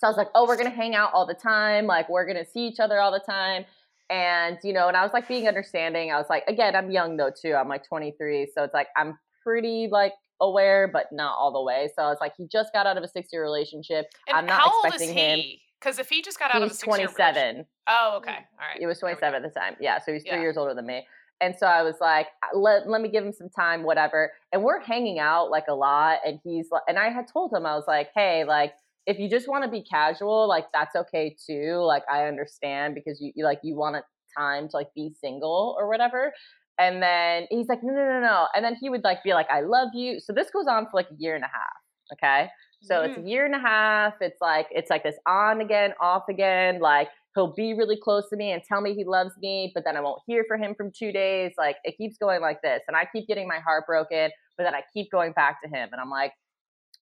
[0.02, 1.86] so I was like, oh, we're gonna hang out all the time.
[1.86, 3.64] Like we're gonna see each other all the time.
[4.10, 6.10] And you know, and I was like being understanding.
[6.10, 7.54] I was like, again, I'm young though too.
[7.54, 11.88] I'm like 23, so it's like I'm pretty like aware, but not all the way.
[11.94, 14.06] So I was like, he just got out of a six year relationship.
[14.26, 15.38] And I'm not how old expecting him.
[15.80, 17.64] Because if he just got out of a six-year 27.
[17.88, 18.30] Oh, okay.
[18.30, 18.36] All
[18.68, 18.78] right.
[18.78, 19.20] He was There we go.
[19.20, 19.76] 27 at the time.
[19.80, 20.40] Yeah, so he's three Yeah.
[20.40, 21.06] years older than me.
[21.40, 24.32] And so I was like, "Uh, let, let me give him some time, whatever.
[24.52, 26.18] And we're hanging out like a lot.
[26.24, 28.74] And he's like, and I had told him, I was like, hey, like,
[29.06, 31.82] if you just want to be casual, like, that's okay too.
[31.84, 34.02] Like, I understand because you, you like, you want a
[34.38, 36.32] time to like be single or whatever.
[36.78, 38.46] And then he's like, no, no, no, no.
[38.54, 40.20] And then he would like be like, I love you.
[40.20, 42.14] So this goes on for like a year and a half.
[42.14, 42.48] Okay.
[42.84, 43.28] So it's a mm-hmm.
[43.28, 44.14] year and a half.
[44.20, 46.80] It's like it's like this on again, off again.
[46.80, 49.96] Like he'll be really close to me and tell me he loves me, but then
[49.96, 51.52] I won't hear from him from two days.
[51.56, 54.74] Like it keeps going like this, and I keep getting my heart broken, but then
[54.74, 56.32] I keep going back to him, and I'm like,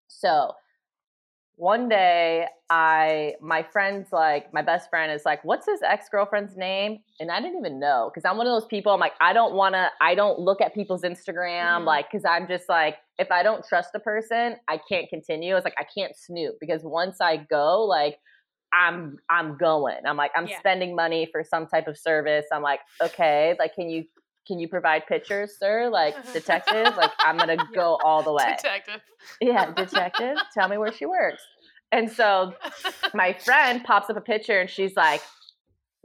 [0.07, 0.53] so
[1.61, 6.57] one day I my friend's like my best friend is like, what's his ex girlfriend's
[6.57, 7.03] name?
[7.19, 8.91] And I didn't even know because I'm one of those people.
[8.91, 9.91] I'm like, I don't want to.
[10.01, 11.85] I don't look at people's Instagram Mhm.
[11.85, 15.55] like because I'm just like, if I don't trust a person, I can't continue.
[15.55, 18.17] It's like I can't snoop because once I go, like.
[18.73, 19.97] I'm I'm going.
[20.05, 20.57] I'm like I'm Yeah.
[20.59, 22.45] spending money for some type of service.
[22.53, 24.05] I'm like, okay, like can you
[24.47, 25.89] can you provide pictures, sir?
[25.89, 26.95] Like detective?
[26.95, 28.55] Like I'm gonna go all the way.
[28.55, 29.01] Detective.
[29.39, 31.41] Yeah, detective, tell me where she works.
[31.91, 32.53] And so
[33.13, 35.21] my friend pops up a picture and she's like,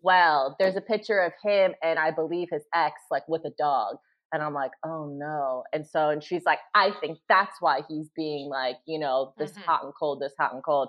[0.00, 3.96] Well, there's a picture of him and I believe his ex, like with a dog.
[4.32, 5.64] And I'm like, Oh no.
[5.72, 9.52] And so, and she's like, I think that's why he's being like, you know, this
[9.52, 9.64] Mhm.
[9.64, 10.88] hot and cold, this hot and cold.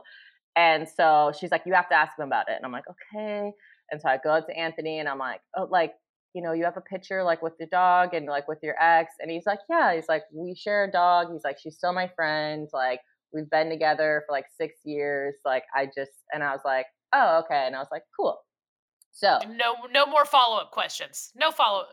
[0.55, 2.55] And so she's like, You have to ask him about it.
[2.55, 3.51] And I'm like, Okay.
[3.91, 5.93] And so I go up to Anthony and I'm like, Oh, like,
[6.37, 9.15] you know, you have a picture like with your dog and like with your ex.
[9.19, 9.95] And he's like, Yeah.
[9.95, 11.31] He's like, We share a dog.
[11.33, 12.67] He's like, She's still my friend.
[12.73, 12.99] Like,
[13.33, 15.33] we've been together for like six years.
[15.43, 17.63] Like, I just, and I was like, Oh, okay.
[17.65, 18.37] And I was like, Cool.
[19.13, 21.31] So, no, no more follow-up questions.
[21.35, 21.89] No follow up.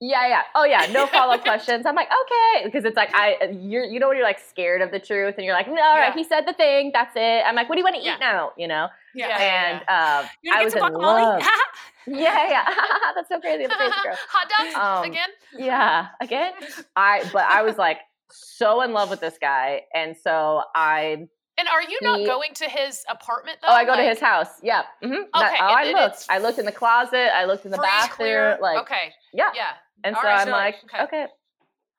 [0.00, 0.42] yeah, yeah.
[0.56, 0.86] Oh, yeah.
[0.92, 1.86] No follow up questions.
[1.86, 4.82] I'm like, okay, because it's like I, uh, you're, you know, when you're like scared
[4.82, 6.14] of the truth, and you're like, no, all right, Yeah.
[6.14, 6.90] he said the thing.
[6.92, 7.42] That's it.
[7.46, 8.14] I'm like, what do you want to Yeah.
[8.16, 8.50] eat now?
[8.58, 8.88] You know.
[9.14, 9.28] Yeah.
[9.28, 9.38] Yeah.
[9.38, 11.22] And um, You wanna I get was some in guacamole?
[11.22, 11.42] love.
[12.06, 12.64] yeah, yeah.
[13.14, 13.64] That's so crazy.
[13.64, 14.16] I'm crazy girl.
[14.28, 14.74] Hot dogs
[15.04, 15.28] Um, again.
[15.56, 16.06] Yeah.
[16.20, 16.52] Again,
[16.96, 17.28] I.
[17.32, 17.98] But I was like
[18.30, 21.26] so in love with this guy, and so I.
[21.56, 23.68] And are you not going to his apartment though?
[23.68, 24.48] Oh, I go to his house.
[24.62, 24.82] Yeah.
[25.00, 26.26] hmm Okay, oh, I looked.
[26.28, 27.30] I looked in the closet.
[27.34, 28.16] I looked in the bathroom.
[28.16, 28.58] clear.
[28.60, 29.50] Like, okay, yeah.
[29.54, 29.68] yeah.
[30.02, 31.02] And All so right, I'm so- like, okay.
[31.04, 31.26] okay.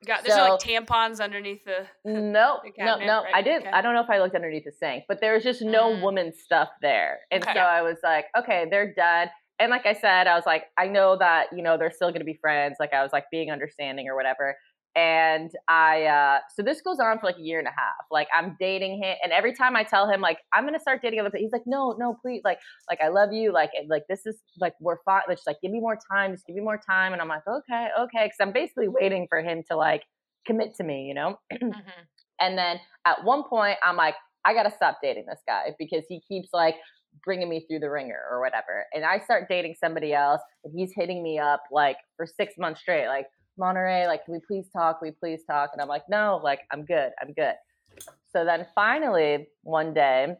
[0.06, 1.88] God, there's no, like tampons underneath the.
[2.06, 3.24] No, The no, cabinet, no.
[3.24, 3.68] right, I didn't.
[3.68, 3.72] okay.
[3.72, 6.02] I don't know if I looked underneath the sink, but there was just no Mm.
[6.02, 7.54] woman stuff there, and Okay.
[7.54, 9.30] so I was like, okay, they're done.
[9.58, 12.26] And like I said, I was like, I know that you know they're still gonna
[12.26, 12.76] be friends.
[12.80, 14.56] Like I was like being understanding or whatever.
[14.96, 18.06] And I uh so this goes on for like a year and a half.
[18.12, 21.20] Like I'm dating him and every time I tell him like I'm gonna start dating
[21.20, 24.26] other people, he's like, No, no, please, like like I love you, like like this
[24.26, 25.22] is like we're fine.
[25.28, 27.14] Like, just like give me more time, just give me more time.
[27.14, 28.26] And I'm like, okay, okay.
[28.30, 30.04] Cause I'm basically waiting for him to like
[30.46, 31.38] commit to me, you know?
[31.54, 31.74] Mhm.
[32.42, 36.22] And then at one point, I'm like, I gotta stop dating this guy because he
[36.28, 36.76] keeps like
[37.24, 38.86] bringing me through the ringer or whatever.
[38.94, 42.82] And I start dating somebody else, and he's hitting me up like for six months
[42.82, 43.28] straight, like
[43.58, 45.00] Monterey, like, can we please talk?
[45.00, 45.72] Can we please talk?
[45.74, 47.56] And I'm like, no, like, I'm good, I'm good.
[48.32, 50.36] So then finally, one day,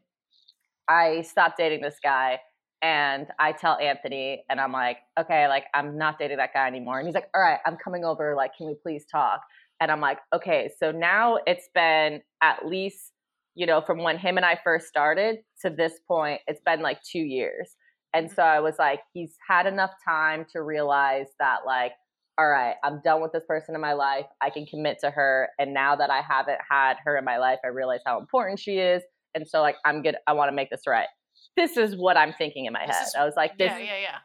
[0.88, 2.40] I stopped dating this guy.
[2.82, 7.00] And I tell Anthony, and I'm like, okay, like, I'm not dating that guy anymore.
[7.00, 8.36] And he's like, all right, I'm coming over.
[8.36, 9.42] Like, can we please talk?
[9.80, 13.14] And I'm like, okay, so now it's been at least,
[13.56, 17.00] you know, from when him and I first started to this point, it's been like
[17.02, 17.76] two years.
[18.14, 18.36] And mm-hmm.
[18.36, 21.94] so I was like, he's had enough time to realize that, like,
[22.38, 24.26] all right, I'm done with this person in my life.
[24.42, 25.50] I can commit to her.
[25.58, 28.78] And now that I haven't had her in my life, I realize how important she
[28.78, 29.02] is.
[29.34, 30.16] And so, like, I'm good.
[30.28, 31.08] I want to make this right.
[31.56, 33.04] This is what I'm thinking in my head.
[33.04, 34.18] is- I was like, this Yeah, yeah, yeah.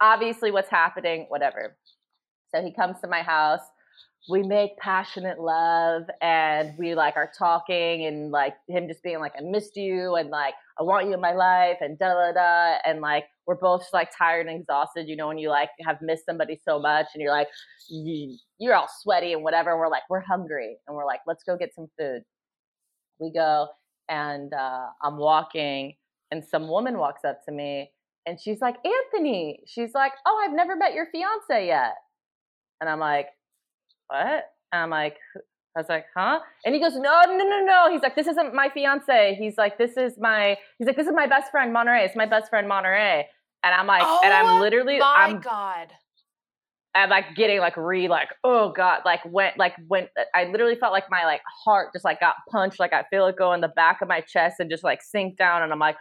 [0.00, 1.76] obviously what's happening, whatever.
[2.54, 3.60] So he comes to my house.
[4.30, 9.32] We make passionate love and we like are talking and like him just being like,
[9.38, 12.76] I missed you and like I want you in my life and da da da
[12.86, 16.24] and like we're both like tired and exhausted, you know, when you like have missed
[16.26, 17.48] somebody so much and you're like
[17.90, 19.70] you, you're all sweaty and whatever.
[19.70, 22.22] And we're like, we're hungry and we're like, let's go get some food.
[23.20, 23.68] We go
[24.08, 25.94] and uh, I'm walking
[26.30, 27.90] and some woman walks up to me
[28.26, 29.60] and she's like, Anthony.
[29.66, 31.94] She's like, Oh, I've never met your fiance yet.
[32.80, 33.28] And I'm like,
[34.08, 34.44] What?
[34.72, 35.16] And I'm like,
[35.76, 36.38] I was like, huh?
[36.64, 37.92] And he goes, No, no, no, no.
[37.92, 39.36] He's like, This isn't my fiance.
[39.38, 42.04] He's like, This is my he's like, This is my best friend Monterey.
[42.04, 43.26] It's my best friend Monterey.
[43.64, 45.88] And I'm like, and Oh I'm literally My I'm God.
[46.94, 50.76] I'm like getting like re like oh god like when like when uh, I literally
[50.76, 53.60] felt like my like heart just like got punched like I feel it go in
[53.60, 55.96] the back of my chest and just like sink down and I'm like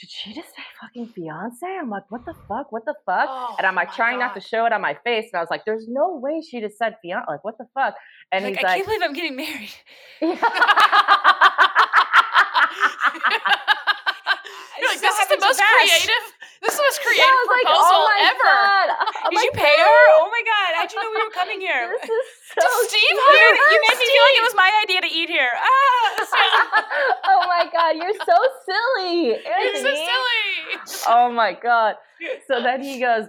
[0.00, 1.64] did she just say fucking fiance?
[1.64, 2.72] I'm like what the fuck?
[2.72, 3.28] What the fuck?
[3.28, 5.50] Oh, and I'm like trying not to show it on my face and I was
[5.50, 7.94] like there's no way she just said fiance like what the fuck?
[8.32, 9.70] And like, he's I like I can't believe I'm getting married.
[14.80, 16.24] You're like, this is the most creative.
[16.64, 18.54] This is the most Yeah, creative I was like, proposal oh my ever.
[18.56, 18.88] God.
[19.28, 20.00] Did like, you pay her?
[20.16, 20.68] Oh my god!
[20.80, 21.92] How'd you know we were coming here?
[21.92, 24.56] this is so Did Steve You hire made, you made me feel like it was
[24.56, 25.52] my idea to eat here.
[25.52, 26.08] Ah!
[27.30, 31.04] oh my god, you're so silly, You're so silly.
[31.08, 31.96] oh my god.
[32.48, 33.26] So then he goes,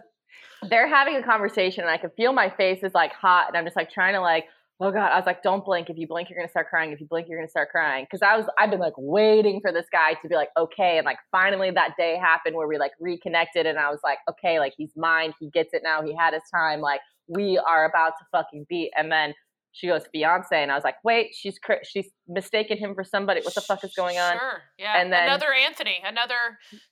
[0.70, 3.66] they're having a conversation, and I can feel my face is like hot, and I'm
[3.66, 4.46] just like trying to like,
[4.82, 5.12] oh god.
[5.12, 5.90] I was like, don't blink.
[5.90, 6.92] If you blink, you're gonna start crying.
[6.92, 8.06] If you blink, you're gonna start crying.
[8.10, 11.06] Because I was, I've been like waiting for this guy to be like, okay, and
[11.06, 14.74] like finally that day happened where we like reconnected, and I was like, okay, like
[14.78, 15.34] he's mine.
[15.40, 16.02] He gets it now.
[16.04, 16.82] He had his time.
[16.82, 18.92] Like we are about to fucking beat.
[18.98, 19.34] And then
[19.72, 23.42] she goes, fiance, and I was like, wait, she's cr- she's mistaken him for somebody.
[23.42, 24.38] What the fuck is going on?
[24.38, 24.62] Sure.
[24.78, 25.02] Yeah.
[25.02, 26.36] And then- another Anthony, another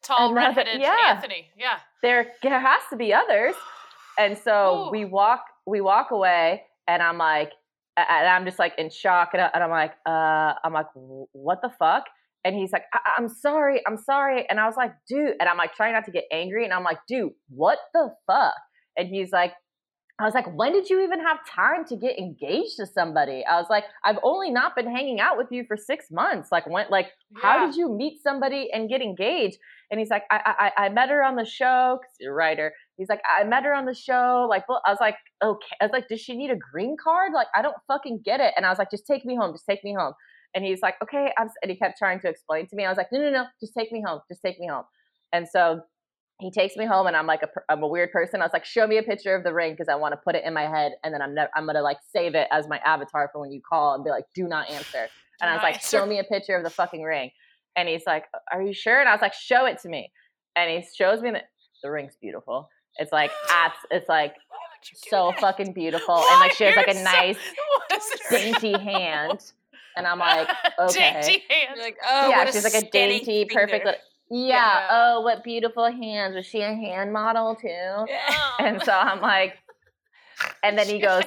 [0.03, 1.13] tall Another- redheaded yeah.
[1.15, 1.47] Anthony.
[1.57, 1.77] Yeah.
[2.01, 3.55] there there has to be others
[4.19, 4.91] and so Ooh.
[4.91, 7.51] we walk we walk away and i'm like
[7.97, 11.69] and i'm just like in shock and, I, i'm like uh i'm like what the
[11.77, 12.05] fuck
[12.43, 15.57] and he's like I- i'm sorry i'm sorry and i was like dude and i'm
[15.57, 18.53] like trying not to get angry and i'm like dude what the fuck
[18.97, 19.53] and he's like
[20.19, 23.43] I was like, when did you even have time to get engaged to somebody?
[23.43, 26.49] I was like, I've only not been hanging out with you for six months.
[26.51, 27.07] Like, when, like,
[27.41, 29.57] how did you meet somebody and get engaged?
[29.89, 31.97] And he's like, I, I, I met her on the show.
[31.99, 32.73] 'cause you're a writer.
[32.97, 34.45] He's like, I met her on the show.
[34.49, 35.75] Like, well, I was like, okay.
[35.81, 37.31] I was like, does she need a green card?
[37.33, 38.53] Like, I don't fucking get it.
[38.55, 39.53] And I was like, just take me home.
[39.53, 40.13] Just take me home.
[40.55, 41.31] And he's like, okay.
[41.37, 42.85] I'm, and he kept trying to explain to me.
[42.85, 43.45] I was like, no, no, no.
[43.59, 44.19] Just take me home.
[44.29, 44.83] Just take me home.
[45.31, 45.81] And so
[46.39, 48.41] he takes me home, and I'm like, a, I'm a weird person.
[48.41, 50.35] I was like, show me a picture of the ring because I want to put
[50.35, 52.79] it in my head, and then I'm never, I'm gonna like save it as my
[52.79, 55.07] avatar for when you call and be like, do not answer.
[55.41, 57.31] And I was like, show me a picture of the fucking ring.
[57.75, 58.99] And he's like, are you sure?
[58.99, 60.11] And I was like, show it to me.
[60.55, 61.41] And he shows me the
[61.83, 62.67] the ring's beautiful.
[62.97, 65.39] It's like at, it's like Why would you do so that?
[65.39, 67.37] fucking beautiful, and like she has like a so- nice
[67.89, 68.61] What is it?
[68.61, 69.51] dainty hand.
[69.95, 70.47] And I'm like,
[70.79, 71.13] okay.
[71.21, 71.79] dainty hand.
[71.79, 73.53] Like, oh, yeah, what a she's like a dainty, finger.
[73.53, 73.85] perfect.
[73.85, 73.99] Little,
[74.31, 74.47] yeah.
[74.47, 74.87] Yeah.
[74.91, 76.35] Oh, what beautiful hands.
[76.35, 77.67] Was she a hand model too?
[77.69, 78.55] Oh.
[78.59, 79.53] And so I'm like,
[80.63, 81.23] and then he goes,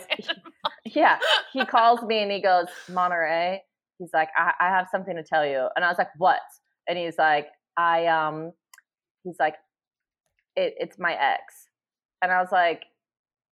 [0.85, 1.18] yeah,
[1.52, 3.62] he calls me and he goes, Monterey.
[3.98, 5.68] He's like, I, I have something to tell you.
[5.76, 6.40] And I was like, what?
[6.88, 8.52] And he's like, I, um,
[9.22, 9.55] he's like,
[10.56, 11.68] it, it's my ex.
[12.22, 12.84] And I was like,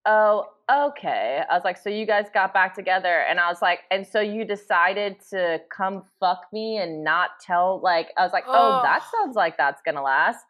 [0.06, 1.42] oh, okay.
[1.48, 3.24] I was like, so you guys got back together.
[3.28, 7.80] And I was like, and so you decided to come fuck me and not tell,
[7.82, 10.44] like, I was like, oh, that sounds like that's going to last.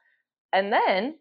[0.53, 1.17] And then,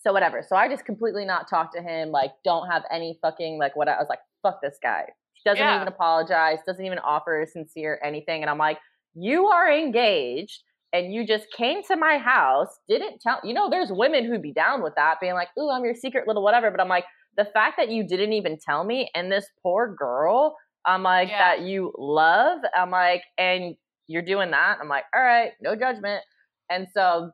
[0.00, 0.42] so whatever.
[0.46, 3.88] So I just completely not talk to him, like, don't have any fucking, like, what
[3.88, 5.04] I was like, fuck this guy.
[5.34, 5.76] He doesn't Yeah.
[5.76, 8.42] even apologize, doesn't even offer a sincere anything.
[8.42, 8.78] And I'm like,
[9.14, 10.62] you are engaged
[10.92, 14.52] and you just came to my house, didn't tell, you know, there's women who'd be
[14.52, 16.70] down with that, being like, ooh, I'm your secret little whatever.
[16.70, 17.04] But I'm like,
[17.36, 21.38] the fact that you didn't even tell me and this poor girl, I'm like, Yeah.
[21.56, 23.74] that you love, I'm like, and
[24.06, 24.78] you're doing that.
[24.80, 26.22] I'm like, all right, no judgment.
[26.70, 27.30] And so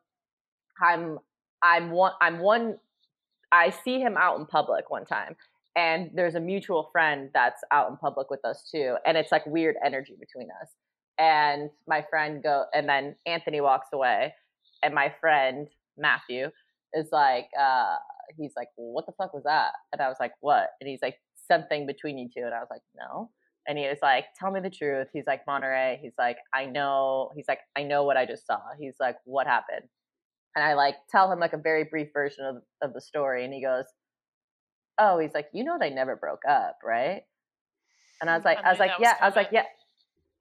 [0.83, 1.19] I'm,
[1.63, 2.77] I'm one, I'm one,
[3.51, 5.35] I see him out in public one time
[5.75, 9.47] and there's a mutual friend that's out in public with us too and it's like
[9.47, 10.69] weird energy between us
[11.19, 14.33] and my friend go and then anthony walks away
[14.83, 16.49] and my friend matthew
[16.95, 17.97] is like uh
[18.37, 19.73] he's like what the fuck was that?
[19.93, 20.71] And i was like what?
[20.81, 22.45] And he's like something between you two.
[22.45, 23.31] And i was like no.
[23.67, 25.09] And he was like tell me the truth.
[25.13, 25.99] He's like monterey.
[26.03, 27.31] He's like i know.
[27.35, 28.61] He's like i know what i just saw.
[28.79, 29.89] He's like what happened?
[30.57, 33.53] And i like tell him like a very brief version of, of the story and
[33.53, 33.85] he goes
[34.99, 37.23] oh he's like you know they never broke up right?
[38.21, 39.65] And i was like I i was like yeah i was like yeah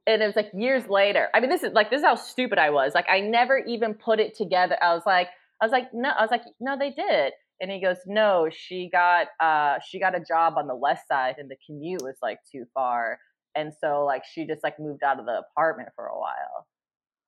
[0.08, 1.28] and it was like years later.
[1.34, 2.94] I mean this is like this is how stupid i was.
[2.96, 4.78] Like i never even put it together.
[4.82, 5.28] I was like
[5.62, 7.34] i was like no i was like no they did.
[7.60, 11.36] And he goes no she got uh she got a job on the west side
[11.38, 13.20] and the commute was like too far.
[13.56, 16.68] And so like she just like moved out of the apartment for a while.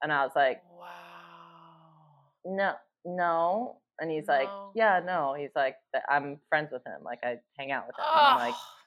[0.02, 0.86] And i was like Wow.
[2.46, 2.74] no
[3.06, 3.78] no.
[4.00, 5.36] And he's like yeah no.
[5.38, 5.76] He's like
[6.10, 7.04] i'm friends with him.
[7.04, 8.06] Like i hang out with him.
[8.10, 8.79] And i'm like Oh,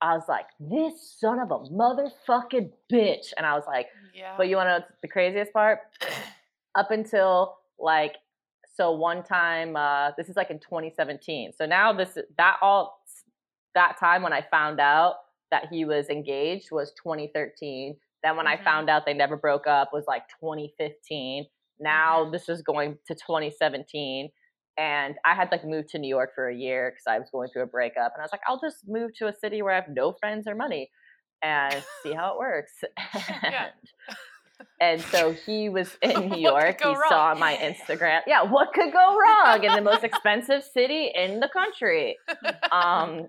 [0.00, 3.32] i was like this son of a motherfucking bitch.
[3.36, 4.34] And i was like yeah.
[4.36, 5.80] but you want to know the craziest part?
[6.74, 8.16] Up until like
[8.74, 13.00] so one time uh this is like in 2017 so now this that all
[13.74, 15.14] that time when i found out
[15.50, 18.64] that he was engaged was 2013 then when i Mhm.
[18.64, 21.46] found out they never broke up was like 2015
[21.80, 24.30] now this is going to 2017
[24.78, 27.48] and i had like moved to new york for a year because i was going
[27.52, 29.76] through a breakup and i was like i'll just move to a city where i
[29.76, 30.90] have no friends or money
[31.42, 32.72] and see how it works
[33.42, 33.68] Yeah.
[34.80, 36.78] and so he was in New York.
[36.82, 37.40] He saw wrong?
[37.40, 38.20] my Instagram.
[38.26, 42.16] Yeah, what could go wrong in the most expensive city in the country?
[42.72, 43.28] Um,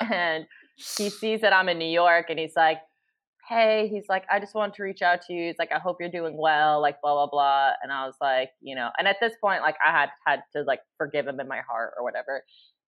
[0.00, 0.46] and
[0.76, 2.78] he sees that I'm in New York and he's like,
[3.48, 5.46] Hey, he's like, I just wanted to reach out to you.
[5.46, 7.70] He's like, I hope you're doing well, like blah, blah, blah.
[7.82, 10.62] And I was like, you know, and at this point, like I had had to
[10.62, 12.44] like forgive him in my heart or whatever.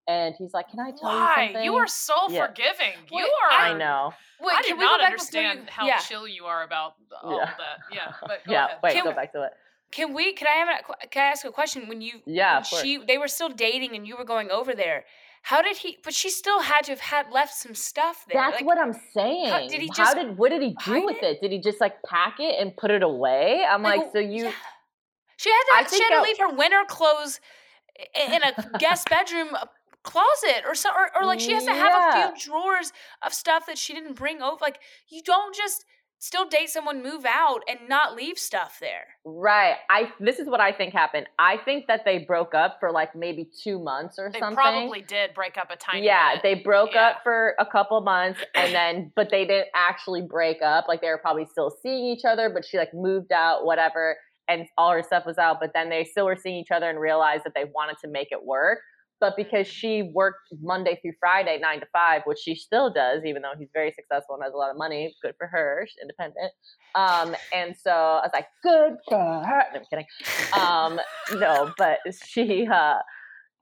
[0.07, 1.45] And he's like, Can I tell you Why?
[1.47, 1.63] something?
[1.63, 2.47] You are so Yeah.
[2.47, 2.93] forgiving.
[3.11, 3.59] You Wait, are.
[3.59, 4.13] I know.
[4.41, 5.97] Wait, I do can we go not back before understand you- how yeah.
[5.99, 6.93] chill you are about
[7.23, 7.45] all Yeah.
[7.45, 7.77] that.
[7.91, 8.77] Yeah, but go Yeah, ahead.
[8.83, 9.51] wait, Can go we- back to it.
[9.91, 10.31] Can we?
[10.33, 10.69] Can I have
[11.03, 11.07] a?
[11.07, 11.87] Can I ask a question?
[11.89, 15.03] When you, Yeah, when she, they were still dating, and you were going over there.
[15.41, 15.97] How did he?
[16.03, 18.41] But she still had to have had left some stuff there.
[18.41, 19.69] That's like, what I'm saying.
[19.69, 21.37] did he Just How did what did he do with it?
[21.37, 21.41] it?
[21.41, 23.65] Did he just like pack it and put it away?
[23.67, 24.51] I'm like, well, so you yeah.
[25.37, 25.95] She had to.
[25.95, 27.39] She had to leave her winter clothes
[28.31, 29.65] in a guest bedroom uh,
[30.03, 32.31] closet, or so, or, or like she has to have Yeah.
[32.31, 32.93] a few drawers
[33.25, 34.57] of stuff that she didn't bring over.
[34.61, 35.85] Like you don't just
[36.21, 39.07] still date someone, move out, and not leave stuff there.
[39.25, 39.75] right.
[39.89, 41.27] I this is what I think happened.
[41.39, 44.33] I think that they broke up for like maybe two months or something.
[44.39, 44.55] They something.
[44.55, 46.43] probably did break up a tiny yeah, bit.
[46.43, 47.07] they broke Yeah.
[47.07, 50.85] up for a couple months and then but they didn't actually break up.
[50.87, 54.15] Like they were probably still seeing each other, but she like moved out, whatever,
[54.47, 56.99] and all her stuff was out, but then they still were seeing each other and
[56.99, 58.79] realized that they wanted to make it work.
[59.21, 63.43] But because she worked Monday through Friday, nine to five, which she still does, even
[63.43, 66.51] though he's very successful and has a lot of money, good for her, she's independent.
[66.95, 69.63] Um, and so I was like, good for her.
[69.73, 70.05] No, I'm kidding.
[70.59, 70.99] Um,
[71.39, 72.97] no, but she uh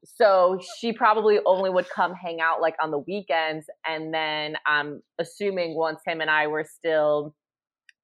[0.05, 5.01] so she probably only would come hang out like on the weekends and then i'm
[5.19, 7.35] assuming once him and i were still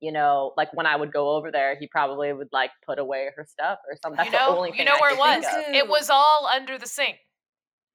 [0.01, 3.29] you know like when i would go over there he probably would like put away
[3.35, 5.45] her stuff or something that's you know, you know I where it was.
[5.73, 7.17] It was all under the sink.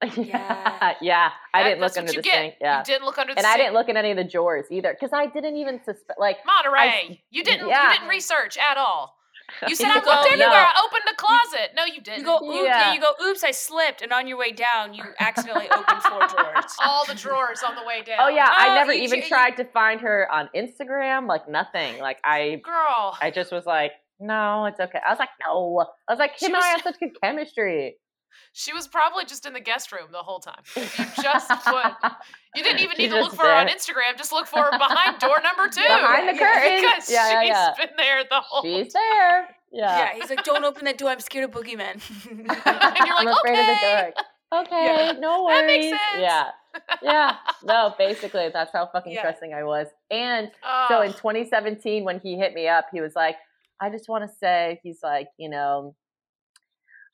[0.19, 0.19] of.
[0.19, 0.95] Yeah.
[1.01, 2.33] yeah i That- didn't look under the get.
[2.33, 3.47] sink yeah You didn't look under the sink.
[3.47, 3.55] and sink.
[3.55, 6.39] i didn't look in any of the drawers either because i didn't even suspect like
[6.47, 7.23] Monterey.
[7.31, 7.69] you didn't.
[7.69, 7.89] yeah.
[7.89, 9.17] You didn't research at all.
[9.69, 10.49] You said I Well, looked everywhere.
[10.49, 10.55] no.
[10.55, 11.71] I opened the closet.
[11.77, 12.21] No, you didn't.
[12.21, 12.93] You go, oops, yeah.
[12.93, 12.93] Yeah.
[12.95, 16.73] you go, oops, I slipped, and on your way down, you accidentally opened four drawers.
[16.85, 18.19] all the drawers on the way down.
[18.21, 21.99] oh yeah Oh, i never even j- tried to find her on instagram like nothing
[21.99, 23.19] like i girl.
[23.21, 25.01] I just was like, no, it's okay.
[25.05, 25.85] I was like, no.
[26.09, 27.97] I was like, She him and I have such good chemistry.
[28.53, 30.63] She was probably just in the guest room the whole time.
[30.77, 30.83] You
[31.23, 31.93] just would,
[32.57, 33.69] you didn't even She's need to look just for her on.
[33.69, 34.17] Instagram.
[34.17, 35.81] Just look for her behind door number two.
[35.87, 36.81] Behind the curtains.
[36.83, 37.75] Because Yeah, yeah, she's yeah.
[37.87, 38.85] been there the whole time.
[38.85, 39.57] She's there.
[39.73, 39.99] Yeah.
[39.99, 41.11] Yeah, he's like, don't open that door.
[41.11, 42.01] I'm scared of boogeymen.
[42.31, 43.61] and you're like, I'm afraid okay.
[43.61, 44.15] of the dark.
[44.67, 45.13] Okay, Yeah.
[45.21, 45.61] no worries.
[45.61, 46.01] That makes sense.
[46.19, 46.51] Yeah.
[47.03, 47.37] Yeah.
[47.63, 49.23] No, basically, that's how fucking Yeah.
[49.23, 49.87] trusting I was.
[50.11, 50.51] And
[50.89, 53.37] so in 2017, when he hit me up, he was like,
[53.81, 55.95] I just want to say, he's like, you know,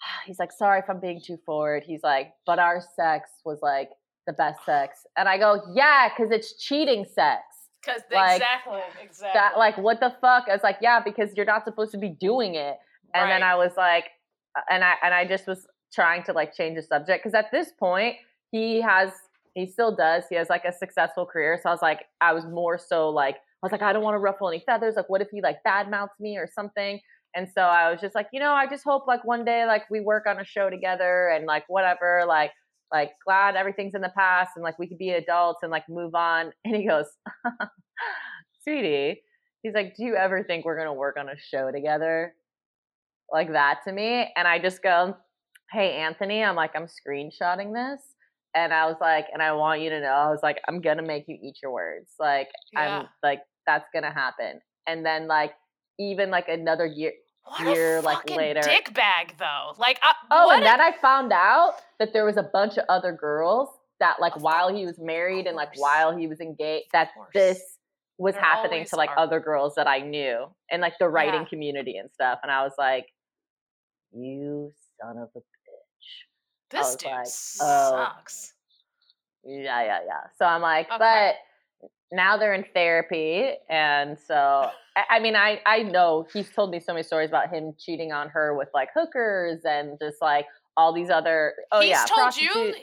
[0.27, 1.85] he's like, sorry if I'm being too forward.
[1.87, 3.91] He's like, but our sex was like
[4.27, 5.07] the best sex.
[5.17, 7.43] And I go, yeah, because it's cheating sex.
[7.83, 9.31] Because Like, exactly, exactly.
[9.35, 10.45] That like what the fuck?
[10.49, 12.77] I was like, yeah, because you're not supposed to be doing it.
[13.15, 14.05] And then I was like,
[14.57, 17.51] uh, and I and I just was trying to like change the subject because at
[17.51, 18.17] this point
[18.51, 19.11] he has
[19.55, 21.59] he still does he has like a successful career.
[21.63, 24.15] So I was like, I was more so like I was like, I don't want
[24.15, 24.97] to ruffle any feathers.
[24.97, 27.01] Like, what if he like bad mouths me or something?
[27.37, 29.83] And so I was just like, you know, I just hope like one day like
[29.91, 32.51] we work on a show together and like whatever, like
[32.93, 36.15] like glad everything's in the past and like we could be adults and like move
[36.15, 36.51] on.
[36.65, 37.07] And he goes,
[38.63, 39.23] sweetie,
[39.63, 42.35] he's like, do you ever think we're gonna work on a show together?
[43.31, 44.33] Like that to me.
[44.35, 45.15] And I just go,
[45.73, 48.01] hey Anthony, I'm like, I'm screenshotting this.
[48.55, 51.03] And I was like, and I want you to know, I was like, I'm gonna
[51.03, 52.13] make you eat your words.
[52.19, 53.01] Like, Yeah.
[53.01, 54.61] I'm like, that's gonna happen.
[54.87, 55.53] And then like
[55.99, 57.13] even like another year
[57.47, 58.61] what year, a like, later.
[58.61, 59.73] dick bag though.
[59.79, 62.77] Like, I, Oh, what and a- then I found out that there was a bunch
[62.79, 63.69] of other girls
[64.01, 67.79] that, like, Of while he was married and like while he was engaged, that this
[68.19, 69.19] was There happening to like are.
[69.19, 71.49] other girls that I knew and like the writing Yeah.
[71.49, 72.39] community and stuff.
[72.43, 73.07] And I was like,
[74.13, 75.43] "You son of a bitch."
[76.71, 77.21] this dude like,
[77.61, 77.91] oh.
[77.91, 78.55] sucks.
[79.45, 80.21] Yeah, yeah, yeah.
[80.39, 80.99] So I'm like, Okay.
[80.99, 81.35] but
[82.13, 84.71] now they're in therapy, and so
[85.11, 88.29] I, mean, I I know he's told me so many stories about him cheating on
[88.31, 90.47] her with like hookers and just like
[90.77, 91.55] all these other.
[91.73, 92.75] Oh He's yeah, told you.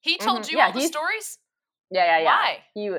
[0.00, 0.52] He told Mhm.
[0.52, 1.38] you Yeah, all the stories.
[1.90, 2.24] Yeah, yeah, yeah.
[2.24, 2.58] Why?
[2.74, 2.90] He,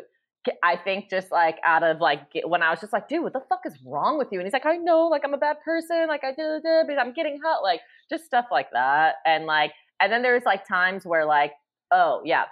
[0.63, 3.41] I think just like out of like when I was just like, dude, what the
[3.49, 4.39] fuck is wrong with you?
[4.39, 7.13] And he's like, I know, like I'm a bad person, like I did, but I'm
[7.13, 9.15] getting hot, like just stuff like that.
[9.25, 11.53] And like, and then there's like times where like,
[11.91, 12.45] oh yeah,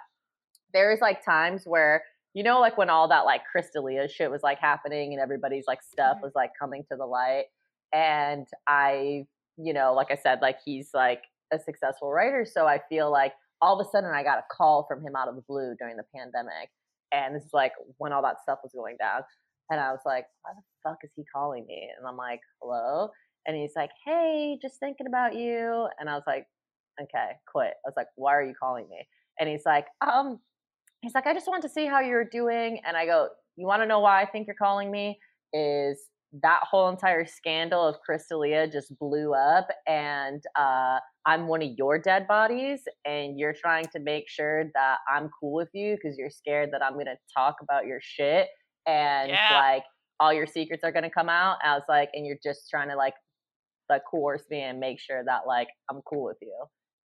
[0.72, 2.02] there's like times where
[2.36, 5.66] you know, like when all that like Chris D'Elia shit was like happening and everybody's
[5.66, 6.22] like stuff Mhm.
[6.22, 7.46] was like coming to the light,
[7.94, 9.26] and I,
[9.56, 13.32] you know, like I said, like he's like a successful writer, so I feel like
[13.62, 15.96] all of a sudden I got a call from him out of the blue during
[15.96, 16.68] the pandemic.
[17.12, 19.22] And this is like when all that stuff was going down.
[19.70, 21.90] And I was like, why the fuck is he calling me?
[21.96, 23.08] And I'm like, hello?
[23.46, 25.88] And he's like, hey, just thinking about you.
[25.98, 26.46] And I was like,
[27.00, 27.74] okay, quit.
[27.84, 29.08] I was like, why are you calling me?
[29.40, 30.40] And he's like, um,
[31.06, 32.80] he's like, I just want to see how you're doing.
[32.84, 35.18] And I go, you want to know why I think you're calling me?
[35.52, 36.00] Is
[36.42, 41.70] that whole entire scandal of Chris D'Elia just blew up and uh I'm one of
[41.78, 46.18] your dead bodies and you're trying to make sure that I'm cool with you because
[46.18, 48.48] you're scared that I'm going to talk about your shit
[48.86, 49.54] and Yeah.
[49.54, 49.84] like
[50.20, 51.56] all your secrets are going to come out.
[51.64, 53.14] I was like, and you're just trying to like,
[53.88, 56.54] like coerce me and make sure that like I'm cool with you.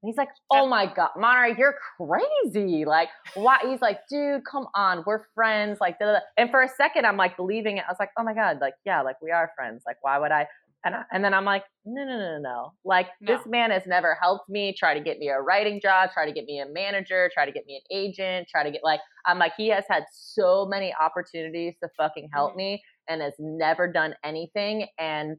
[0.02, 2.86] And he's like, oh my God, Monterey, you're crazy.
[2.86, 3.60] Like, why?
[3.64, 5.04] He's like, dude, come on.
[5.06, 5.80] We're friends.
[5.80, 6.20] Like, da, da, da.
[6.38, 7.84] and for a second, I'm like believing it.
[7.88, 9.84] I was like, oh my God, like, yeah, like we are friends.
[9.86, 10.48] Like, why would I?
[10.84, 12.74] And, I, and then I'm like, no, no, no, no, no.
[12.84, 16.26] Like, this man has never helped me, try to get me a writing job, try
[16.26, 19.00] to get me a manager, try to get me an agent, try to get like,
[19.28, 22.58] I'm like, he has had so many opportunities to fucking help Mhm.
[22.58, 25.38] me and has never done anything and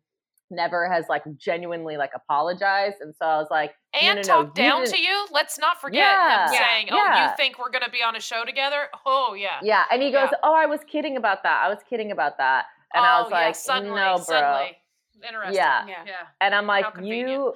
[0.52, 2.96] never has like genuinely like apologized.
[3.00, 5.26] And so I was like, And no, no, talk you down didn't- to you.
[5.32, 6.46] Let's not forget Yeah.
[6.46, 6.58] him Yeah.
[6.68, 7.30] saying, "Oh, Yeah.
[7.30, 9.58] you think we're gonna be on a show together?" Oh yeah.
[9.62, 9.84] yeah.
[9.90, 11.64] And he goes, oh, I was kidding about that.
[11.64, 12.66] I was kidding about that.
[12.94, 13.36] And I oh was yeah.
[13.38, 14.24] like, Suddenly, no, bro.
[14.24, 14.78] suddenly.
[15.26, 15.54] Interesting.
[15.56, 15.84] Yeah.
[15.88, 16.12] Yeah.
[16.40, 17.54] And I'm like, you.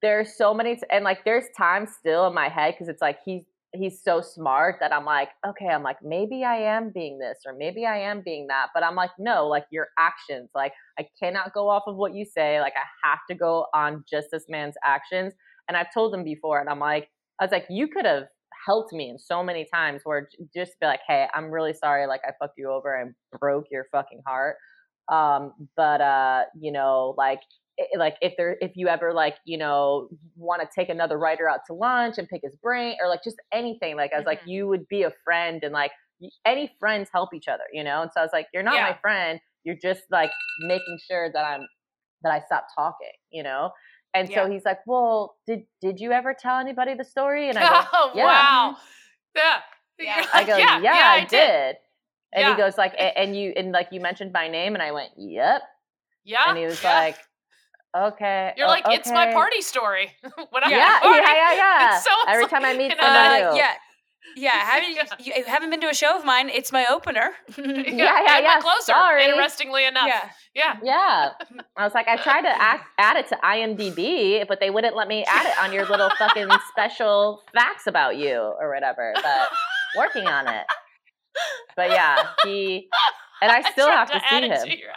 [0.00, 3.18] There's so many, t- and like, there's time still in my head because it's like
[3.24, 3.42] he's
[3.74, 7.54] he's so smart that I'm like, okay, I'm like, maybe I am being this or
[7.54, 11.52] maybe I am being that, but I'm like, no, like your actions, like I cannot
[11.52, 14.74] go off of what you say, like I have to go on just this man's
[14.84, 15.34] actions.
[15.68, 17.08] And I've told him before, and I'm like,
[17.40, 18.24] I was like, you could have
[18.66, 22.22] helped me in so many times where just be like, hey, I'm really sorry, like
[22.26, 24.56] I fucked you over and broke your fucking heart.
[25.12, 27.40] Um, but uh, you know, like
[27.96, 31.60] like if there if you ever like you know want to take another writer out
[31.66, 34.46] to lunch and pick his brain or like just anything like i was like Mhm.
[34.48, 35.92] you would be a friend and like
[36.44, 38.90] any friends help each other you know and so i was like you're not Yeah.
[38.90, 41.66] my friend you're just like making sure that i'm
[42.22, 43.70] that i stop talking you know
[44.14, 47.62] and so he's like well did did you ever tell anybody the story and i
[47.68, 48.24] go Oh yeah.
[48.24, 48.76] wow.
[49.36, 49.58] Yeah.
[50.00, 50.26] Yeah.
[50.32, 50.80] i go yeah,
[51.12, 51.76] i, did.
[52.32, 52.50] and Yeah.
[52.50, 55.10] he goes like "A- and you and like you mentioned my name and i went
[55.16, 55.62] yep
[56.24, 56.44] Yeah.
[56.48, 56.98] and he was yeah.
[57.00, 57.16] like
[57.96, 60.12] okay You're o- like, it's my party story.
[60.50, 61.96] when I'm yeah, party, yeah, yeah, yeah.
[61.96, 63.74] it's so Every time I meet somebody Uh, yeah.
[64.36, 64.90] Yeah, haven't
[65.24, 66.50] you, you haven't been to a show of mine?
[66.50, 67.30] It's my opener.
[67.56, 67.64] Yeah,
[67.96, 68.92] yeah, yeah, closer.
[68.92, 69.24] sorry.
[69.24, 70.06] Interestingly enough.
[70.06, 70.28] yeah.
[70.54, 70.76] Yeah.
[70.82, 71.30] Yeah.
[71.76, 75.08] I was like, I tried to act, add it to IMDb, but they wouldn't let
[75.08, 79.12] me add it on your little fucking special facts about you or whatever.
[79.14, 79.48] But
[79.96, 80.66] working on it.
[81.76, 82.88] But yeah, he
[83.40, 84.88] and I still tried have to add see it him.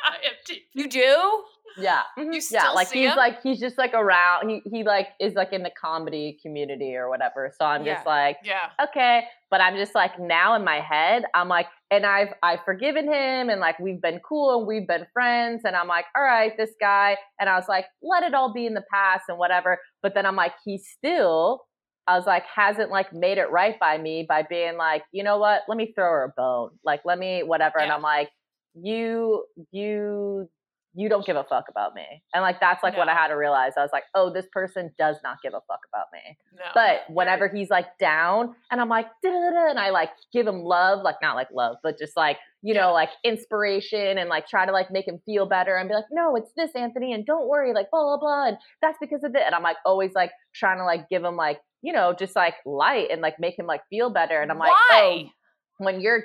[0.45, 0.55] to.
[0.73, 1.43] You do?
[1.77, 2.01] Yeah.
[2.51, 3.17] yeah, like he's him?
[3.17, 7.09] like he's just like around he he like is like in the comedy community or
[7.09, 7.51] whatever.
[7.57, 8.69] So I'm just like, Yeah.
[8.83, 9.23] okay.
[9.49, 13.49] But I'm just like now in my head, I'm like, and I've I've forgiven him
[13.49, 15.61] and like we've been cool and we've been friends.
[15.65, 17.17] And I'm like, all right, this guy.
[17.39, 19.79] And I was like, let it all be in the past and whatever.
[20.01, 21.65] But then I'm like, he still,
[22.07, 25.37] I was like, hasn't like made it right by me by being like, you know
[25.37, 25.63] what?
[25.67, 26.71] Let me throw her a bone.
[26.85, 27.79] Like, let me whatever.
[27.79, 28.29] And I'm like,
[28.73, 30.49] you you
[30.93, 32.03] you don't give a fuck about me.
[32.33, 33.73] And like that's like what I had to realize.
[33.77, 36.37] I was like, oh, this person does not give a fuck about me.
[36.57, 36.63] No.
[36.73, 41.15] But whenever he's like down and I'm like, and I like give him love, like
[41.21, 42.81] not like love, but just like, you Yeah.
[42.81, 46.05] know, like inspiration and like try to like make him feel better and be like,
[46.11, 48.47] no, it's this, Anthony, and don't worry, like blah, blah, blah.
[48.49, 49.43] And that's because of it.
[49.45, 52.55] And I'm like always like trying to like give him like, you know, just like
[52.65, 54.41] light and like make him like feel better.
[54.41, 55.31] And I'm like, oh, Why?
[55.77, 56.23] when you're,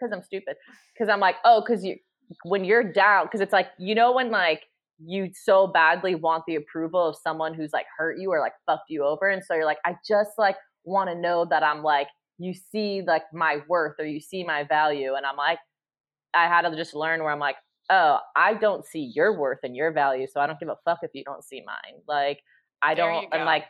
[0.00, 0.56] because I'm stupid,
[0.94, 1.96] because I'm like, oh, because you,
[2.44, 4.64] when you're down, because it's like, you know, when like,
[5.04, 8.90] you so badly want the approval of someone who's like hurt you or like fucked
[8.90, 12.08] you over and so you're like i just like want to know that i'm like
[12.38, 15.58] you see like my worth or you see my value and i'm like
[16.34, 17.56] i had to just learn where i'm like
[17.90, 20.98] oh i don't see your worth and your value so i don't give a fuck
[21.02, 22.40] if you don't see mine like
[22.82, 23.64] i There don't and like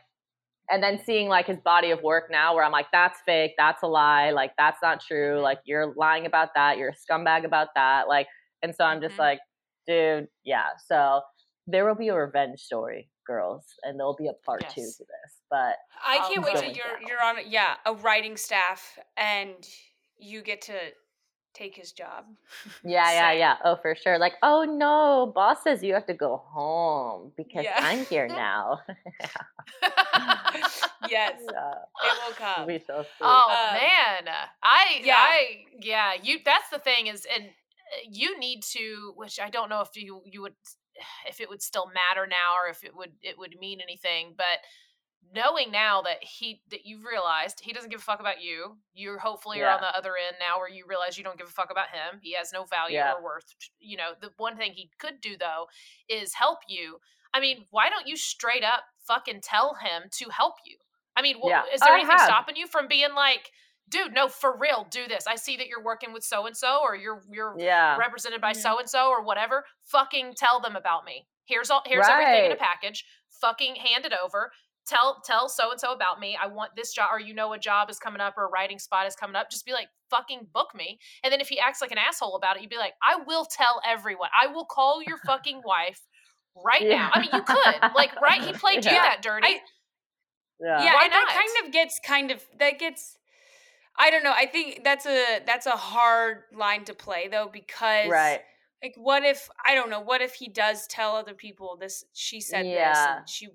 [0.71, 3.83] and then seeing like his body of work now where i'm like that's fake that's
[3.83, 7.69] a lie like that's not true like you're lying about that you're a scumbag about
[7.75, 8.27] that like
[8.63, 9.19] and so i'm just Mhm.
[9.21, 9.41] like
[9.87, 11.23] dude yeah so
[11.67, 15.33] there will be a revenge story girls and there'll be a part two to this
[15.51, 16.61] but I can't wait God.
[16.63, 19.55] till you're you're on yeah a writing staff and
[20.19, 20.75] you get to
[21.55, 22.25] take his job.
[22.85, 26.37] yeah yeah yeah oh for sure like oh no boss says you have to go
[26.37, 27.79] home because Yeah.
[27.83, 28.81] i'm here now
[31.09, 32.67] yes, yeah, it will come.
[32.67, 33.09] we shall see.
[33.21, 35.15] Oh Um, man, I yeah.
[35.17, 37.51] I yeah, you that's the thing is and
[38.09, 40.55] you need to which I don't know if you you would
[41.29, 44.59] if it would still matter now or if it would it would mean anything, but
[45.35, 48.77] knowing now that he that you've realized he doesn't give a fuck about you.
[48.95, 49.91] You hopefully are on Yeah.
[49.93, 52.21] the other end now where you realize you don't give a fuck about him.
[52.23, 53.15] He has no value Yeah.
[53.15, 53.53] or worth.
[53.79, 55.69] You know, the one thing he could do though
[56.09, 57.01] is help you.
[57.35, 60.79] I mean, why don't you straight up fucking tell him to help you?
[61.15, 61.65] I mean, Yeah.
[61.73, 62.21] is there I anything have.
[62.27, 63.51] stopping you from being like,
[63.89, 65.27] dude, no, for real, do this.
[65.27, 68.53] I see that you're working with so and so, or you're you're yeah represented by
[68.53, 69.65] so and so, or whatever.
[69.85, 71.27] Fucking tell them about me.
[71.47, 71.83] Here's all.
[71.87, 73.05] Here's everything in a package.
[73.41, 74.51] Fucking hand it over.
[74.87, 76.37] Tell tell so and so about me.
[76.43, 78.79] I want this job, or you know a job is coming up, or a writing
[78.79, 79.51] spot is coming up.
[79.51, 80.99] Just be like, fucking book me.
[81.23, 83.45] And then if he acts like an asshole about it, you'd be like, I will
[83.45, 84.29] tell everyone.
[84.39, 86.01] I will call your fucking wife
[86.65, 87.11] right now.
[87.13, 87.57] I mean, you could
[87.95, 88.43] like, right?
[88.43, 89.47] He played you that dirty.
[89.47, 89.61] I-
[90.61, 93.17] yeah yeah, Why and that kind of gets kind of that gets.
[93.99, 94.33] I don't know.
[94.35, 98.41] I think that's a that's a hard line to play though because right
[98.83, 102.41] like what if I don't know what if he does tell other people this she
[102.41, 103.17] said this Yeah.
[103.19, 103.49] and she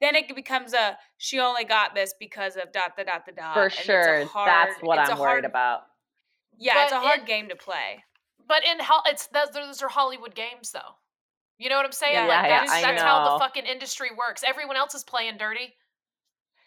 [0.00, 3.54] then it becomes a she only got this because of dot the dot the dot
[3.54, 5.80] for and it's a sure hard- that's what it's i'm a worried about
[6.58, 8.02] yeah it's a hard it- game to play
[8.48, 10.96] But in hell, it's those, those are Hollywood games, though.
[11.58, 12.14] You know what I'm saying?
[12.14, 14.42] Yeah, like yeah, that's I that's how the fucking industry works.
[14.42, 15.74] Everyone else is playing dirty.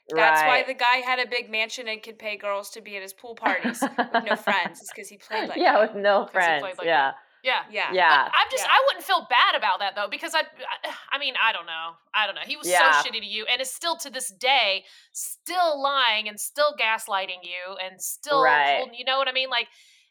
[0.10, 3.02] That's why the guy had a big mansion and could pay girls to be at
[3.02, 5.82] his pool parties with no friends it's because he played like yeah that.
[5.94, 7.12] with no friends like yeah
[7.44, 7.62] Yeah.
[7.72, 8.72] yeah yeah But I'm just Yeah.
[8.74, 11.92] I wouldn't feel bad about that though because I I, I mean I don't know
[12.14, 13.02] I don't know he was Yeah.
[13.02, 14.84] so shitty to you and is still to this day
[15.14, 18.78] still lying and still gaslighting you and still Right.
[18.78, 19.68] holding you know what I mean like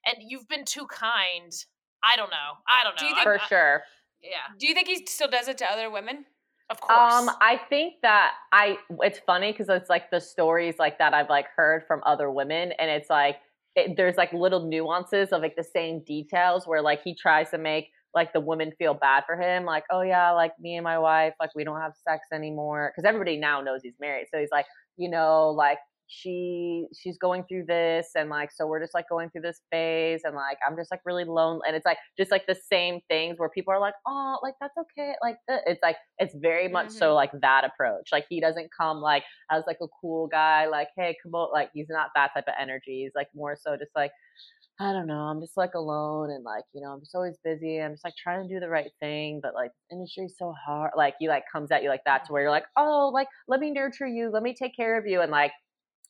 [0.06, 1.52] and you've been too kind
[2.02, 3.82] I don't know I don't know Do you think- for I- sure
[4.22, 6.24] yeah do you think he still does it to other women
[6.70, 7.14] of course.
[7.14, 11.28] Um, I think that I it's funny because it's like the stories like that I've
[11.28, 13.36] like heard from other women, and it's like
[13.76, 17.58] it, there's like little nuances of like the same details where like he tries to
[17.58, 20.98] make like the women feel bad for him, like oh yeah, like me and my
[20.98, 22.92] wife, like we don't have sex anymore.
[22.94, 25.78] Because everybody now knows he's married, so he's like you know like
[26.12, 30.20] she she's going through this and like so we're just like going through this phase
[30.24, 33.38] and like i'm just like really lonely and it's like just like the same things
[33.38, 37.12] where people are like oh like that's okay like it's like it's very much so
[37.12, 37.14] Mhm.
[37.14, 41.16] like that approach like he doesn't come like as like a cool guy like hey
[41.22, 44.12] come on like he's not that type of energy he's like more so just like
[44.80, 45.20] I don't know.
[45.20, 47.80] I'm just like alone and like, you know, I'm just always busy.
[47.80, 50.92] I'm just like trying to do the right thing, but like industry's so hard.
[50.96, 53.60] Like he like comes at you like that to where you're like, oh, like let
[53.60, 55.20] me nurture you, let me take care of you.
[55.20, 55.52] And like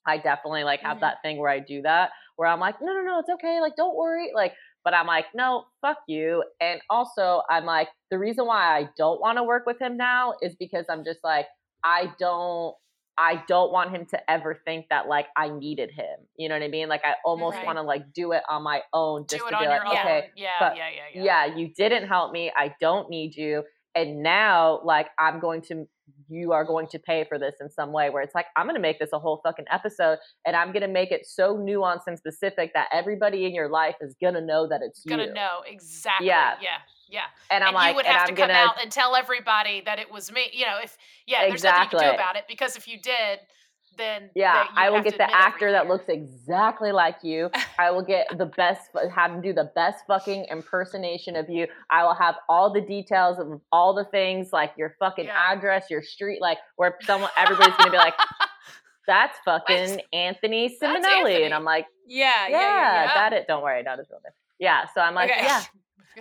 [0.06, 1.00] I definitely like have Mhm.
[1.00, 3.60] that thing where I do that where I'm like, no, no, no, it's okay.
[3.60, 4.32] Like, don't worry.
[4.34, 6.42] Like, but I'm like, no, fuck you.
[6.60, 10.34] And also, I'm like, the reason why I don't want to work with him now
[10.42, 11.46] is because I'm just like,
[11.84, 12.74] I don't,
[13.18, 16.16] I don't want him to ever think that like I needed him.
[16.36, 16.88] You know what I mean?
[16.88, 17.66] Like, I almost Right.
[17.66, 20.76] want to like do it on my own just to be like, okay, yeah but
[20.76, 22.50] yeah yeah yeah yeah, you didn't help me.
[22.56, 23.64] I don't need you.
[23.94, 25.86] and now like I'm going to
[26.32, 28.76] you are going to pay for this in some way where it's like I'm going
[28.76, 32.04] to make this a whole fucking episode and I'm going to make it so nuanced
[32.06, 35.62] and specific that everybody in your life is going to know that it's Gonna know
[35.66, 36.28] exactly.
[36.28, 36.54] Yeah.
[36.60, 36.68] Yeah.
[37.10, 37.20] Yeah.
[37.50, 39.14] And I'm and like you would and have I'm to come gonna out and tell
[39.14, 40.48] everybody that it was me.
[40.52, 43.40] You know, if yeah, there's nothing you can do about it because if you did,
[43.96, 47.50] then Yeah, I will get the actor that looks exactly like you.
[47.78, 51.66] I will get the best, have him do the best fucking impersonation of you.
[51.90, 55.52] I will have all the details of all the things, like your fucking Yeah.
[55.52, 58.14] address, your street, like where someone, everybody's gonna be like,
[59.06, 61.42] "That's fucking Anthony Simonelli," Anthony.
[61.44, 63.14] and I'm like, Yeah, "Yeah, yeah, yeah, yeah.
[63.14, 63.46] that it.
[63.48, 65.42] Don't worry, not his real name." Yeah, so I'm like, Okay.
[65.44, 65.62] "Yeah,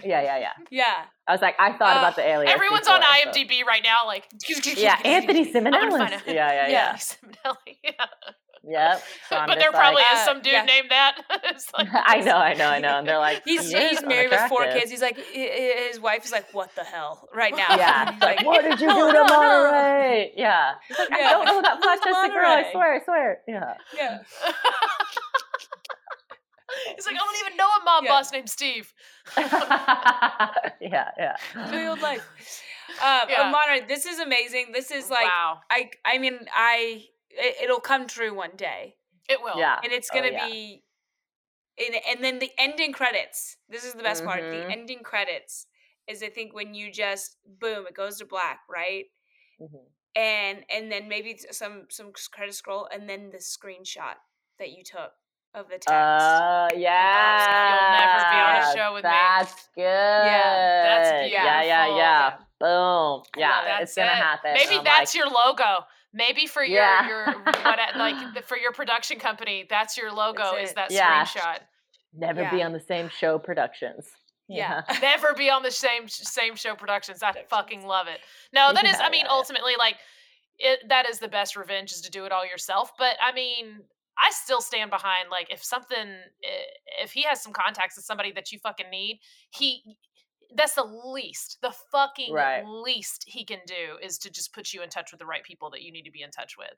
[0.04, 1.06] yeah, yeah, yeah." Yeah.
[1.28, 2.52] I was like, I thought Uh, about the alias.
[2.52, 4.28] Everyone's on before, so- IMDb right now, like
[4.78, 6.10] Yeah, Anthony I'm Simonelli.
[6.28, 6.70] Yeah, a- yeah, yeah.
[6.70, 6.96] Yeah.
[6.96, 7.92] Simonelli, yeah.
[8.64, 9.04] Yep.
[9.28, 10.66] So but there probably like, is some dude yeah.
[10.66, 11.18] named that.
[11.76, 13.00] Like, I know, I know, I know.
[13.00, 14.92] And they're like, He's he's married with four kids.
[14.92, 17.66] He's like his wife is like, what the hell, right now?
[17.76, 18.16] Yeah.
[18.22, 20.34] Like, what did you do to no, no." Monterey?
[20.36, 20.74] Yeah.
[20.92, 22.52] Like, I don't know that Who's Rochester girl.
[22.52, 23.40] I swear, I swear.
[23.48, 23.74] Yeah.
[23.98, 24.20] Yeah.
[26.96, 28.10] He's like, I don't even know a mob Yeah.
[28.10, 28.94] boss named Steve.
[29.38, 31.36] yeah, yeah.
[31.72, 32.26] Real life.
[33.02, 33.48] Um, Yeah.
[33.48, 34.72] Amara, this is amazing.
[34.74, 38.96] This is like wow, I I mean I it, it'll come true one day,
[39.30, 39.58] it will.
[39.58, 39.80] Yeah.
[39.84, 40.46] and it's Oh, gonna yeah.
[40.48, 40.84] be.
[41.80, 43.58] And, and then the ending credits.
[43.70, 44.42] This is the best part.
[44.52, 44.72] The Mhm.
[44.72, 45.66] ending credits
[46.08, 49.06] is I think when you just boom, it goes to black, right?
[49.62, 49.86] Mhm.
[50.16, 54.16] and and then maybe some some credit scroll and then the screenshot
[54.60, 55.14] that you took
[55.54, 55.90] of the text.
[55.90, 57.98] Uh, yeah.
[58.00, 59.10] never be on a show with me.
[59.10, 59.84] That's good.
[59.84, 62.34] that's Yeah, yeah, yeah.
[62.60, 63.24] Boom.
[63.38, 64.16] Yeah, That's it's gonna it.
[64.16, 64.54] happen.
[64.54, 65.86] Maybe I'm that's like, your logo.
[66.14, 67.08] Maybe for your Yeah.
[67.08, 67.26] your
[67.64, 70.54] what like for your production company, that's your logo.
[70.56, 71.26] That's is that Yeah.
[71.26, 71.60] screenshot?
[72.14, 74.08] never be on the same show productions.
[74.48, 74.82] yeah.
[75.02, 77.24] Never be on the same same show productions.
[77.24, 78.20] I fucking love it.
[78.54, 78.98] No, that is.
[79.00, 79.32] Yeah, I mean, yeah, yeah.
[79.38, 79.96] ultimately, like
[80.60, 80.80] it.
[80.90, 82.92] That is the best revenge is to do it all yourself.
[82.98, 83.84] But I mean.
[84.18, 88.32] I still stand behind like if something eh, if he has some contacts with somebody
[88.34, 89.20] that you fucking need,
[89.52, 89.98] he
[90.56, 92.64] that's the least, the fucking Right.
[92.66, 95.70] least he can do is to just put you in touch with the right people
[95.72, 96.74] that you need to be in touch with.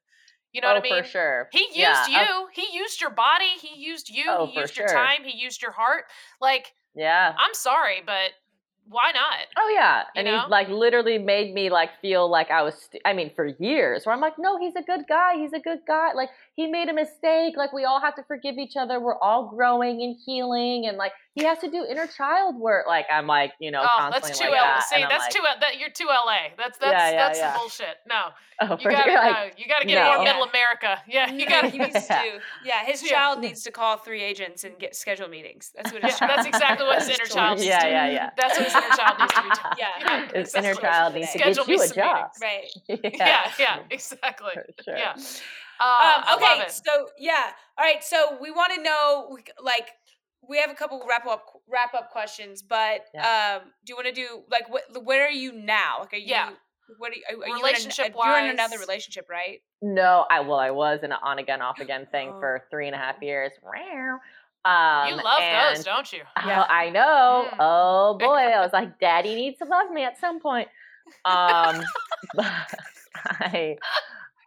[0.51, 1.03] You know oh, what I oh, mean?
[1.03, 1.49] for sure.
[1.51, 2.47] He used Yeah, you.
[2.53, 3.49] he used your body.
[3.59, 4.25] He used you.
[4.27, 4.95] Oh, he used your sure.
[4.95, 5.23] time.
[5.23, 6.05] He used your heart.
[6.39, 7.33] Like, yeah.
[7.37, 8.31] I'm sorry, but
[8.87, 9.47] why not?
[9.57, 10.41] Oh yeah, You and know?
[10.41, 12.75] he like literally made me like feel like I was.
[12.75, 15.35] St- I mean, for years, where I'm like, no, he's a good guy.
[15.37, 16.13] He's a good guy.
[16.13, 17.55] Like he made a mistake.
[17.57, 18.99] Like we all have to forgive each other.
[18.99, 22.85] We're all growing and healing, and like he has to do inner child work.
[22.87, 24.63] Like I'm like, you know, oh, constantly that's too like L.
[24.63, 24.83] that.
[24.83, 25.39] See, and that's like, too.
[25.61, 26.53] That you're too LA.
[26.57, 27.57] That's that's Yeah, yeah, that's yeah.
[27.57, 27.95] bullshit.
[28.07, 28.21] No,
[28.61, 29.23] Oh, you gotta sure.
[29.33, 30.13] no, you gotta get no.
[30.15, 31.01] more middle America.
[31.07, 31.69] Yeah, you You gotta.
[31.69, 32.23] he needs to Yeah.
[32.33, 32.39] do.
[32.63, 33.09] Yeah, his Yeah.
[33.09, 35.71] child needs to call three agents and get schedule meetings.
[35.75, 36.31] That's what his Yeah, child.
[36.37, 38.29] that's exactly what his inner child needs yeah, to yeah, yeah.
[38.37, 39.49] That's what his inner child needs to be.
[39.49, 39.75] doing.
[39.79, 39.89] Yeah.
[39.99, 40.89] Yeah, His inner exactly.
[40.89, 42.31] child needs to Schedule get me you a job.
[42.41, 42.69] Right.
[43.17, 44.53] Yeah, yeah, exactly.
[44.87, 45.15] Yeah.
[45.79, 48.03] Uh, Um, okay, so yeah, all right.
[48.03, 49.89] So we want to know, like,
[50.47, 53.59] we have a couple wrap up wrap up questions, but Yeah.
[53.61, 54.83] um, do you want to do like what?
[55.03, 55.97] Where are you now?
[56.01, 56.27] Like, are you?
[56.27, 56.49] Yeah.
[56.97, 57.23] What are you?
[57.29, 59.61] Are, are you in Relationship-wise- you're in another relationship, right?
[59.81, 62.39] No, I well, I was in an on again, off again thing Oh.
[62.39, 63.51] for three and a half years.
[64.65, 66.21] Um, you love and- those, don't you?
[66.45, 66.61] Yeah.
[66.63, 67.47] Oh, I know.
[67.51, 67.57] Mm.
[67.59, 70.67] Oh boy, I was like, Daddy needs to love me at some point.
[71.25, 71.81] Um,
[73.25, 73.77] I,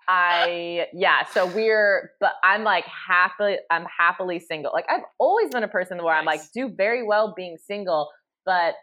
[0.08, 1.24] I, yeah.
[1.32, 4.70] So we're, but I'm like happily I'm happily single.
[4.72, 8.08] Like I've always been a person where I'm like do very well being single,
[8.44, 8.74] but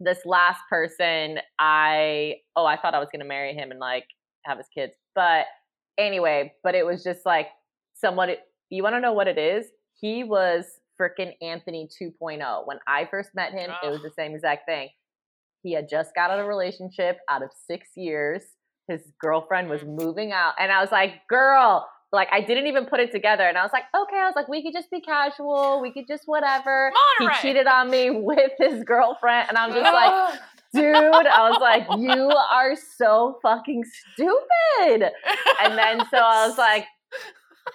[0.00, 4.06] this last person, I, oh, I thought I was gonna marry him and like
[4.44, 5.46] have his kids, but
[5.98, 7.48] anyway, but it was just like
[7.94, 8.38] somewhat.
[8.70, 9.66] You want to know what it is?
[10.00, 10.64] He was
[11.00, 12.66] freaking Anthony 2.0.
[12.66, 14.88] When I first met him, it was the same exact thing.
[15.62, 18.42] He had just got out of a relationship out of six years.
[18.88, 20.00] His girlfriend was Mm.
[20.00, 20.54] moving out.
[20.58, 23.44] And I was like, girl, like I didn't even put it together.
[23.44, 25.80] And I was like, okay, I was like, we could just be casual.
[25.82, 26.92] We could just whatever.
[27.18, 29.48] He cheated on me with his girlfriend.
[29.48, 30.40] And I'm just like,
[30.72, 33.82] dude, I was like, you are so fucking
[34.14, 35.10] stupid.
[35.62, 36.84] And then so I was like,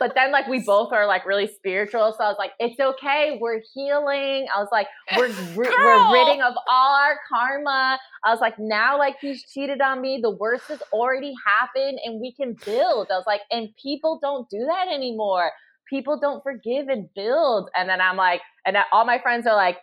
[0.02, 2.12] but then like we both are like really spiritual.
[2.18, 3.38] So I was like, it's okay.
[3.39, 4.47] We're healing.
[4.54, 7.99] I was like, we're we're ridding of all our karma.
[8.26, 10.20] I was like, now like he's cheated on me.
[10.20, 13.10] The worst has already happened and we can build.
[13.12, 15.52] I was like, and people don't do that anymore.
[15.88, 17.70] People don't forgive and build.
[17.76, 19.78] And then I'm like, and all my friends are like,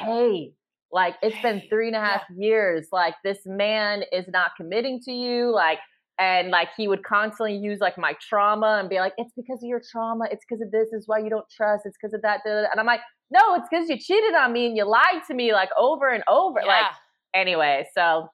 [0.00, 0.52] hey,
[0.90, 2.88] like it's been three and a half years.
[2.90, 5.54] Like this man is not committing to you.
[5.54, 5.78] Like,
[6.20, 9.66] and like he would constantly use like my trauma and be like, it's because of
[9.68, 10.26] your trauma.
[10.30, 10.92] It's because of this.
[10.92, 11.86] Is why you don't trust.
[11.86, 12.42] It's because of that.
[12.44, 13.00] da, da, da." And I'm like,
[13.30, 16.22] no, it's because you cheated on me and you lied to me like over and
[16.28, 16.60] over.
[16.66, 17.40] Like yeah.
[17.40, 18.28] anyway, so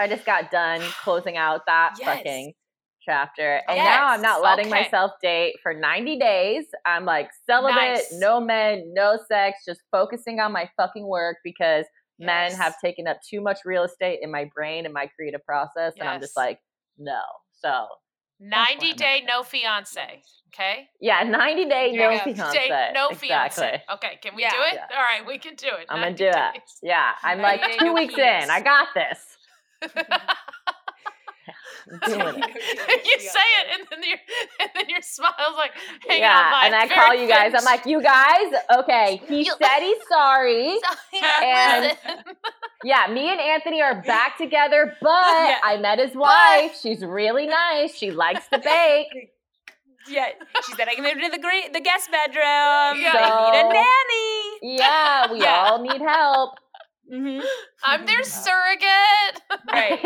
[0.00, 2.16] I just got done closing out that Yes.
[2.16, 2.54] fucking
[3.02, 3.60] chapter.
[3.68, 4.82] And now I'm not letting okay.
[4.82, 6.64] myself date for 90 days.
[6.86, 8.12] I'm like celibate, Nice.
[8.12, 11.84] no men, no sex, just focusing on my fucking work because
[12.18, 15.94] men have taken up too much real estate in my brain and my creative process.
[15.98, 16.58] And I'm just like,
[16.98, 17.20] no.
[17.60, 17.86] So
[18.40, 20.22] 90 day no fiance.
[20.54, 20.88] Okay.
[21.00, 22.68] yeah, 90 day no fiance.
[22.68, 23.28] Day, no exactly.
[23.28, 23.82] fiance.
[23.94, 24.50] Okay, can we Yeah.
[24.52, 24.74] do it?
[24.74, 24.96] Yeah.
[24.96, 25.86] All right, we can do it.
[25.88, 26.62] I'm gonna 90 do it.
[26.82, 28.50] Yeah, I'm like two weeks in.
[28.50, 29.36] I got this.
[31.92, 33.04] I'm doing it.
[33.06, 34.18] you say it, and then your
[34.60, 35.72] and then your smile's like
[36.06, 37.52] hanging yeah, on and I call you guys.
[37.56, 39.20] I'm like, you guys, okay.
[39.28, 40.78] He You- said he's sorry.
[41.42, 41.96] And-
[42.84, 45.58] Yeah, me and Anthony are back together, but Yeah.
[45.64, 46.78] I met his wife.
[46.80, 47.94] She's really nice.
[47.94, 49.32] She likes to bake.
[50.08, 50.28] Yeah,
[50.64, 53.02] she said I can move to the gre- the guest bedroom.
[53.02, 53.12] Yeah.
[53.14, 54.78] I need a nanny.
[54.78, 56.54] Yeah, we all need help.
[57.12, 57.40] Mm-hmm.
[57.84, 59.42] I'm their surrogate.
[59.70, 60.00] Right.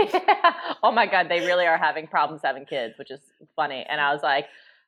[0.82, 3.20] oh my god, they really are having problems having kids, which is
[3.56, 3.84] funny.
[3.88, 4.46] And I was like,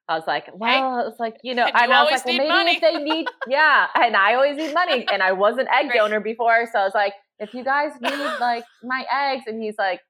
[0.09, 2.37] I was like, well, it's like you know, and and you I was like, well,
[2.37, 2.73] maybe money.
[2.77, 5.97] if they need, yeah, and I always need money, and I was an egg Right.
[5.97, 9.77] donor before, so I was like, if you guys need like my eggs, and he's
[9.79, 10.01] like,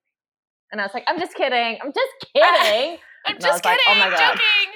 [0.73, 2.99] and I was like, I'm just kidding, I'm just kidding.
[3.27, 4.03] I'm And I was just like, kidding.
[4.03, 4.19] oh my God.
[4.35, 4.74] joking.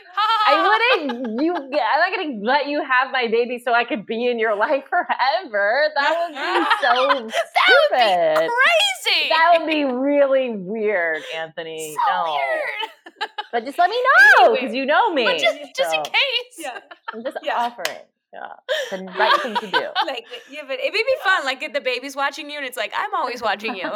[0.48, 1.28] I wouldn't.
[1.42, 4.54] You, I'm not gonna let you have my baby so I could be in your
[4.56, 5.84] life forever.
[5.94, 8.50] That would be so stupid.
[8.50, 9.28] Crazy.
[9.28, 11.94] That would be really weird, Anthony.
[11.94, 13.30] so no, weird.
[13.52, 13.96] but just let me
[14.38, 15.24] know because you know me.
[15.24, 16.68] But just, just in So, case.
[17.14, 17.56] I'm just Yeah.
[17.56, 17.98] offering.
[18.30, 18.52] Yeah,
[18.90, 19.86] the right thing to do.
[20.06, 21.46] Like, yeah, but it'd be fun.
[21.46, 23.88] Like, if the baby's watching you, and it's like, I'm always watching you.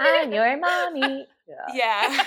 [0.00, 1.26] I'm your mommy.
[1.48, 1.74] Yeah.
[1.74, 2.24] yeah.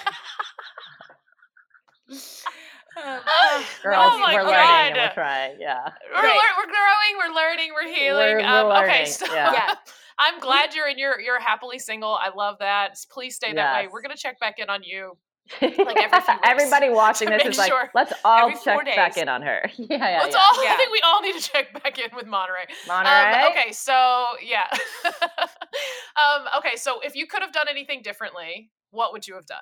[2.09, 4.47] Um, Girls, oh my we're god.
[4.47, 5.55] learning and we're trying.
[5.59, 5.89] Yeah.
[6.13, 6.23] We're, Right.
[6.31, 8.37] lear- we're growing, we're learning, we're healing.
[8.37, 9.51] We're- we're um, okay, learning, so yeah.
[9.53, 9.75] Yeah.
[10.17, 12.13] I'm glad you're in your you're happily single.
[12.15, 12.95] I love that.
[13.11, 13.89] Please stay that way.
[13.91, 15.17] We're gonna check back in on you.
[15.61, 15.75] every
[16.43, 19.69] Everybody watching this make is like, let's all Every four check back in on her.
[19.77, 20.41] Yeah, yeah, Let's yeah.
[20.41, 20.73] all Yeah.
[20.73, 22.65] I think we all need to check back in with Monterey.
[22.87, 23.43] Monterey.
[23.43, 24.63] Um, okay, so yeah.
[25.05, 29.59] um, okay, so if you could have done anything differently, what would you have done?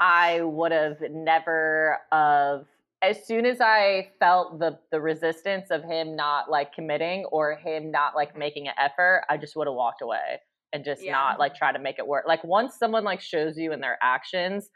[0.00, 2.66] I would have never of
[3.02, 7.90] as soon as I felt the the resistance of him not like committing or him
[7.90, 10.40] not like making an effort, I just would have walked away
[10.72, 11.08] and just Yeah.
[11.08, 12.24] not like try to make it work.
[12.26, 14.68] Like once someone like shows you in their actions,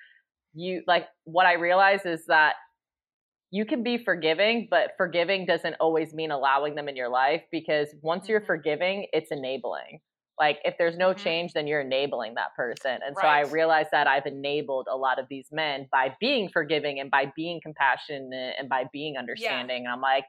[0.55, 2.57] you like what I realize is that
[3.51, 7.95] you can be forgiving, but forgiving doesn't always mean allowing them in your life because
[8.03, 8.47] once you're Mhm.
[8.47, 10.01] forgiving, it's enabling.
[10.39, 11.19] Like if there's no Mhm.
[11.19, 13.01] change, then you're enabling that person.
[13.05, 13.53] And so I Right.
[13.53, 17.61] realized that I've enabled a lot of these men by being forgiving and by being
[17.61, 19.85] compassionate and by being understanding.
[19.85, 20.25] And I'm like,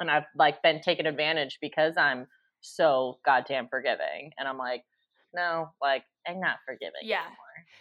[0.00, 2.26] and I've like been taken advantage because I'm
[2.60, 4.32] so goddamn forgiving.
[4.38, 4.84] And I'm like,
[5.32, 7.00] no, like I'm not forgiving.
[7.02, 7.20] Yeah.
[7.20, 7.38] anymore.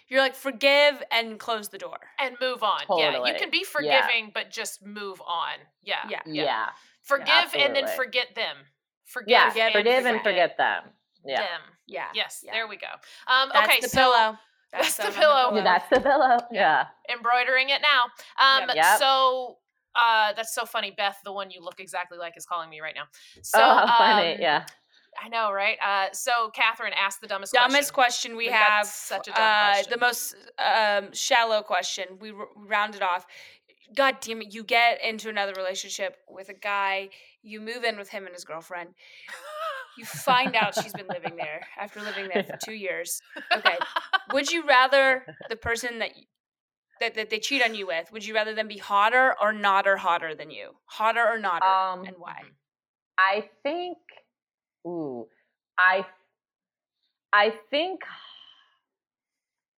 [0.10, 1.98] You're like, forgive and close the door.
[2.20, 2.82] And move on.
[2.98, 4.02] Yeah, you can be Yeah.
[4.02, 5.56] forgiving, but just move on.
[5.82, 6.08] Yeah.
[6.10, 6.22] Yeah.
[6.26, 6.70] Yeah.
[7.02, 8.58] Forgive and then forget them.
[9.06, 9.50] Forgive, Yeah.
[9.50, 10.24] Forgive and Forgive and forget.
[10.24, 10.94] forget them.
[11.26, 11.40] Yeah.
[11.42, 11.62] them.
[11.88, 12.06] Yeah.
[12.14, 12.54] Yes, Yeah.
[12.54, 12.88] there we go.
[13.28, 14.38] Um, That's okay, the so pillow.
[14.72, 15.56] That's the sewn on pillow.
[15.56, 16.38] Yeah, that's the pillow.
[16.52, 16.86] Yeah.
[17.10, 18.06] embroidering it now.
[18.44, 18.76] Um, Yep.
[18.76, 19.00] Yep.
[19.00, 19.58] so
[19.96, 20.90] uh, that's so funny.
[20.92, 23.04] Beth, the one you look exactly like, is calling me right now.
[23.44, 24.34] So oh, how funny.
[24.36, 24.66] um, Yeah.
[25.24, 25.78] I know, right?
[25.80, 27.70] Uh, so Catherine asked the dumbest question.
[27.72, 28.32] dumbest question.
[28.32, 29.92] question we We've have such a dumb uh, question.
[29.92, 33.28] the most um, shallow question we r- rounded off
[33.96, 37.10] god damn it you get into another relationship with a guy
[37.44, 38.90] you move in with him and his girlfriend
[39.98, 43.22] you find out she's been living there after living there for two years.
[43.56, 43.78] Okay.
[44.32, 46.12] Would you rather the person that
[47.00, 49.88] that, that they cheat on you with would you rather them be hotter or not
[49.88, 50.72] or hotter than you?
[50.86, 52.42] Hotter or not Um, and why?
[53.18, 53.98] I think
[54.88, 55.28] ooh.
[55.78, 56.06] I
[57.32, 58.02] I think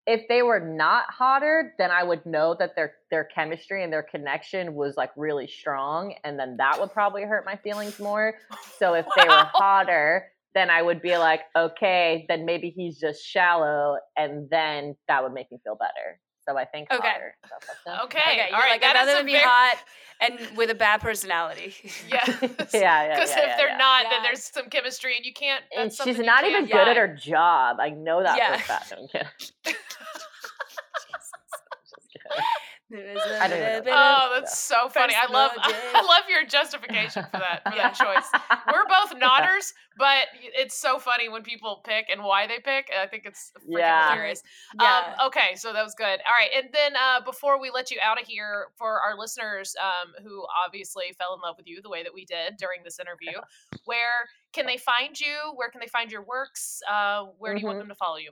[0.07, 4.03] if they were not hotter, then I would know that their their chemistry and their
[4.03, 8.35] connection was like really strong, and then that would probably hurt my feelings more.
[8.79, 13.25] So if they were hotter, then I would be like, okay, then maybe he's just
[13.27, 16.21] shallow, and then that would make me feel better.
[16.47, 17.09] So I think Okay.
[17.09, 17.35] hotter.
[17.49, 18.01] So fuck them.
[18.05, 18.71] Okay, okay all you're right.
[18.73, 19.77] like that i'd is rather a them be very- hot
[20.21, 21.75] and with a bad personality
[22.07, 22.23] Yeah.
[22.29, 23.77] yeah, yeah, Because yeah, if yeah, they're yeah.
[23.79, 24.11] not, Yeah.
[24.11, 25.65] then there's some chemistry, and you can't.
[25.75, 27.07] and That's she's something you not even can't- good at Yeah.
[27.07, 27.77] her job.
[27.81, 28.49] I know that Yeah.
[28.49, 28.93] for a fact.
[32.31, 33.15] I'm kidding.
[33.17, 33.93] Just don't know.
[33.93, 35.15] Oh, that's so funny.
[35.17, 35.53] I love.
[35.59, 38.29] I love your justification for that yeah, choice.
[38.71, 42.91] We're both nodders, but it's so funny when people pick and why they pick.
[42.97, 44.11] I think it's freaking Yeah.
[44.11, 44.43] hilarious.
[44.81, 45.15] Yeah.
[45.19, 46.05] Um, okay, so that was good.
[46.05, 49.75] All right, and then uh, before we let you out of here, for our listeners
[49.83, 52.99] um, who obviously fell in love with you the way that we did during this
[53.01, 53.41] interview,
[53.87, 55.53] where can they find you?
[55.57, 56.81] Where can they find your works?
[56.91, 57.83] Uh, where do you want Mhm.
[57.83, 58.31] them to follow you?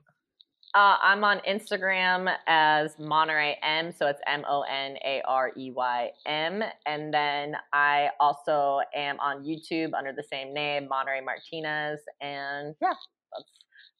[0.74, 5.70] Uh, I'm on Instagram as Monterey M, so it's M O N A R E
[5.70, 12.00] Y M, and then I also am on YouTube under the same name, Monterey Martinez,
[12.22, 12.94] and yeah,
[13.36, 13.50] that's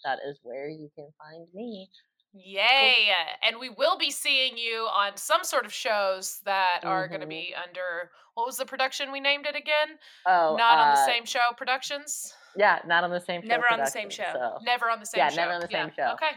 [0.04, 1.90] that is where you can find me.
[2.32, 3.08] Yay!
[3.46, 7.26] And we will be seeing you on some sort of shows that are going to
[7.26, 9.98] be under what was the production we named it again?
[10.26, 12.32] Oh, Not on the uh, same show productions.
[12.56, 13.48] Yeah, not on the same show.
[13.48, 14.24] Never on the same show.
[14.32, 14.58] So.
[14.64, 15.36] Never on the same Yeah, show.
[15.36, 16.12] never on the same show.
[16.14, 16.30] Okay.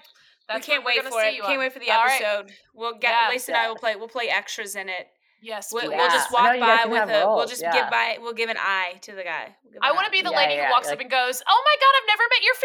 [0.54, 1.36] We can't wait for it.
[1.42, 1.58] Can't on.
[1.60, 2.22] wait for the All right.
[2.22, 2.52] episode.
[2.74, 3.30] We'll get Yeah.
[3.30, 3.96] Lace and I will play.
[3.96, 5.08] We'll play extras in it.
[5.42, 5.96] Yes, We'll, please.
[5.98, 6.40] we'll just Yeah.
[6.40, 7.28] I know walk by with have a.
[7.36, 7.72] We'll just yeah.
[7.74, 8.18] give by.
[8.20, 9.56] We'll give an eye to the guy.
[9.64, 11.44] We'll I want to be the Yeah, lady yeah, who walks like- up and goes,
[11.48, 12.56] "Oh my god, I've never met your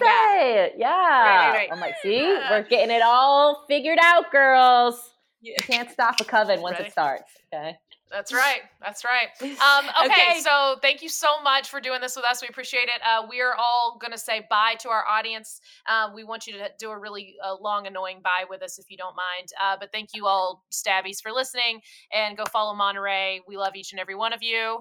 [0.00, 1.52] fiance." Beyonce, yeah.
[1.52, 1.68] right.
[1.72, 2.20] I'm like, see,
[2.50, 5.00] we're getting it all figured out, girls.
[5.40, 5.54] Yeah.
[5.58, 6.88] You can't stop a coven once Ready?
[6.88, 7.32] it starts.
[7.54, 7.78] Okay.
[8.10, 8.60] That's right.
[8.80, 9.28] That's right.
[9.60, 10.40] Um, okay, Okay.
[10.40, 12.42] so thank you so much for doing this with us.
[12.42, 13.00] We appreciate it.
[13.06, 15.60] Uh, we are all going to say bye to our audience.
[15.88, 18.90] Um, we want you to do a really uh, long, annoying bye with us if
[18.90, 19.48] you don't mind.
[19.62, 21.80] Uh, but thank you all, Stabbies, for listening.
[22.12, 23.40] And go follow Monterey.
[23.46, 24.78] We love each and every one of you.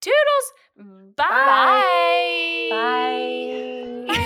[0.00, 1.14] Toodles.
[1.16, 2.68] Bye.
[2.70, 4.16] Bye.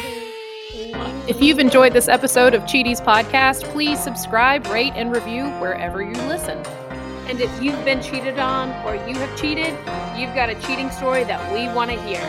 [1.26, 6.12] If you've enjoyed this episode of Cheaties Podcast, please subscribe, rate, and review wherever you
[6.12, 6.33] listen.
[7.28, 9.72] And if you've been cheated on or you have cheated,
[10.16, 12.22] you've got a cheating story that we want to hear.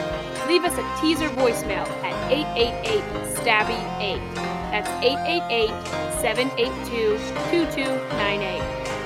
[0.47, 3.03] Leave us a teaser voicemail at 888
[3.35, 4.35] Stabby 8.
[4.71, 5.69] That's 888
[6.21, 7.17] 782
[7.51, 8.61] 2298.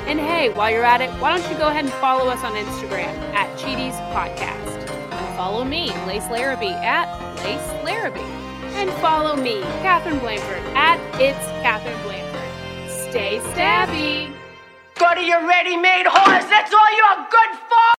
[0.07, 2.53] And hey, while you're at it, why don't you go ahead and follow us on
[2.53, 4.89] Instagram at Cheaties Podcast.
[5.11, 7.07] And follow me, Lace Larrabee, at
[7.43, 8.19] Lace Larrabee.
[8.79, 13.09] And follow me, Catherine Blanford, at It's Catherine Blanford.
[13.11, 14.38] Stay stabby!
[14.99, 16.43] Go to your ready-made horse.
[16.49, 17.98] That's all you're good for.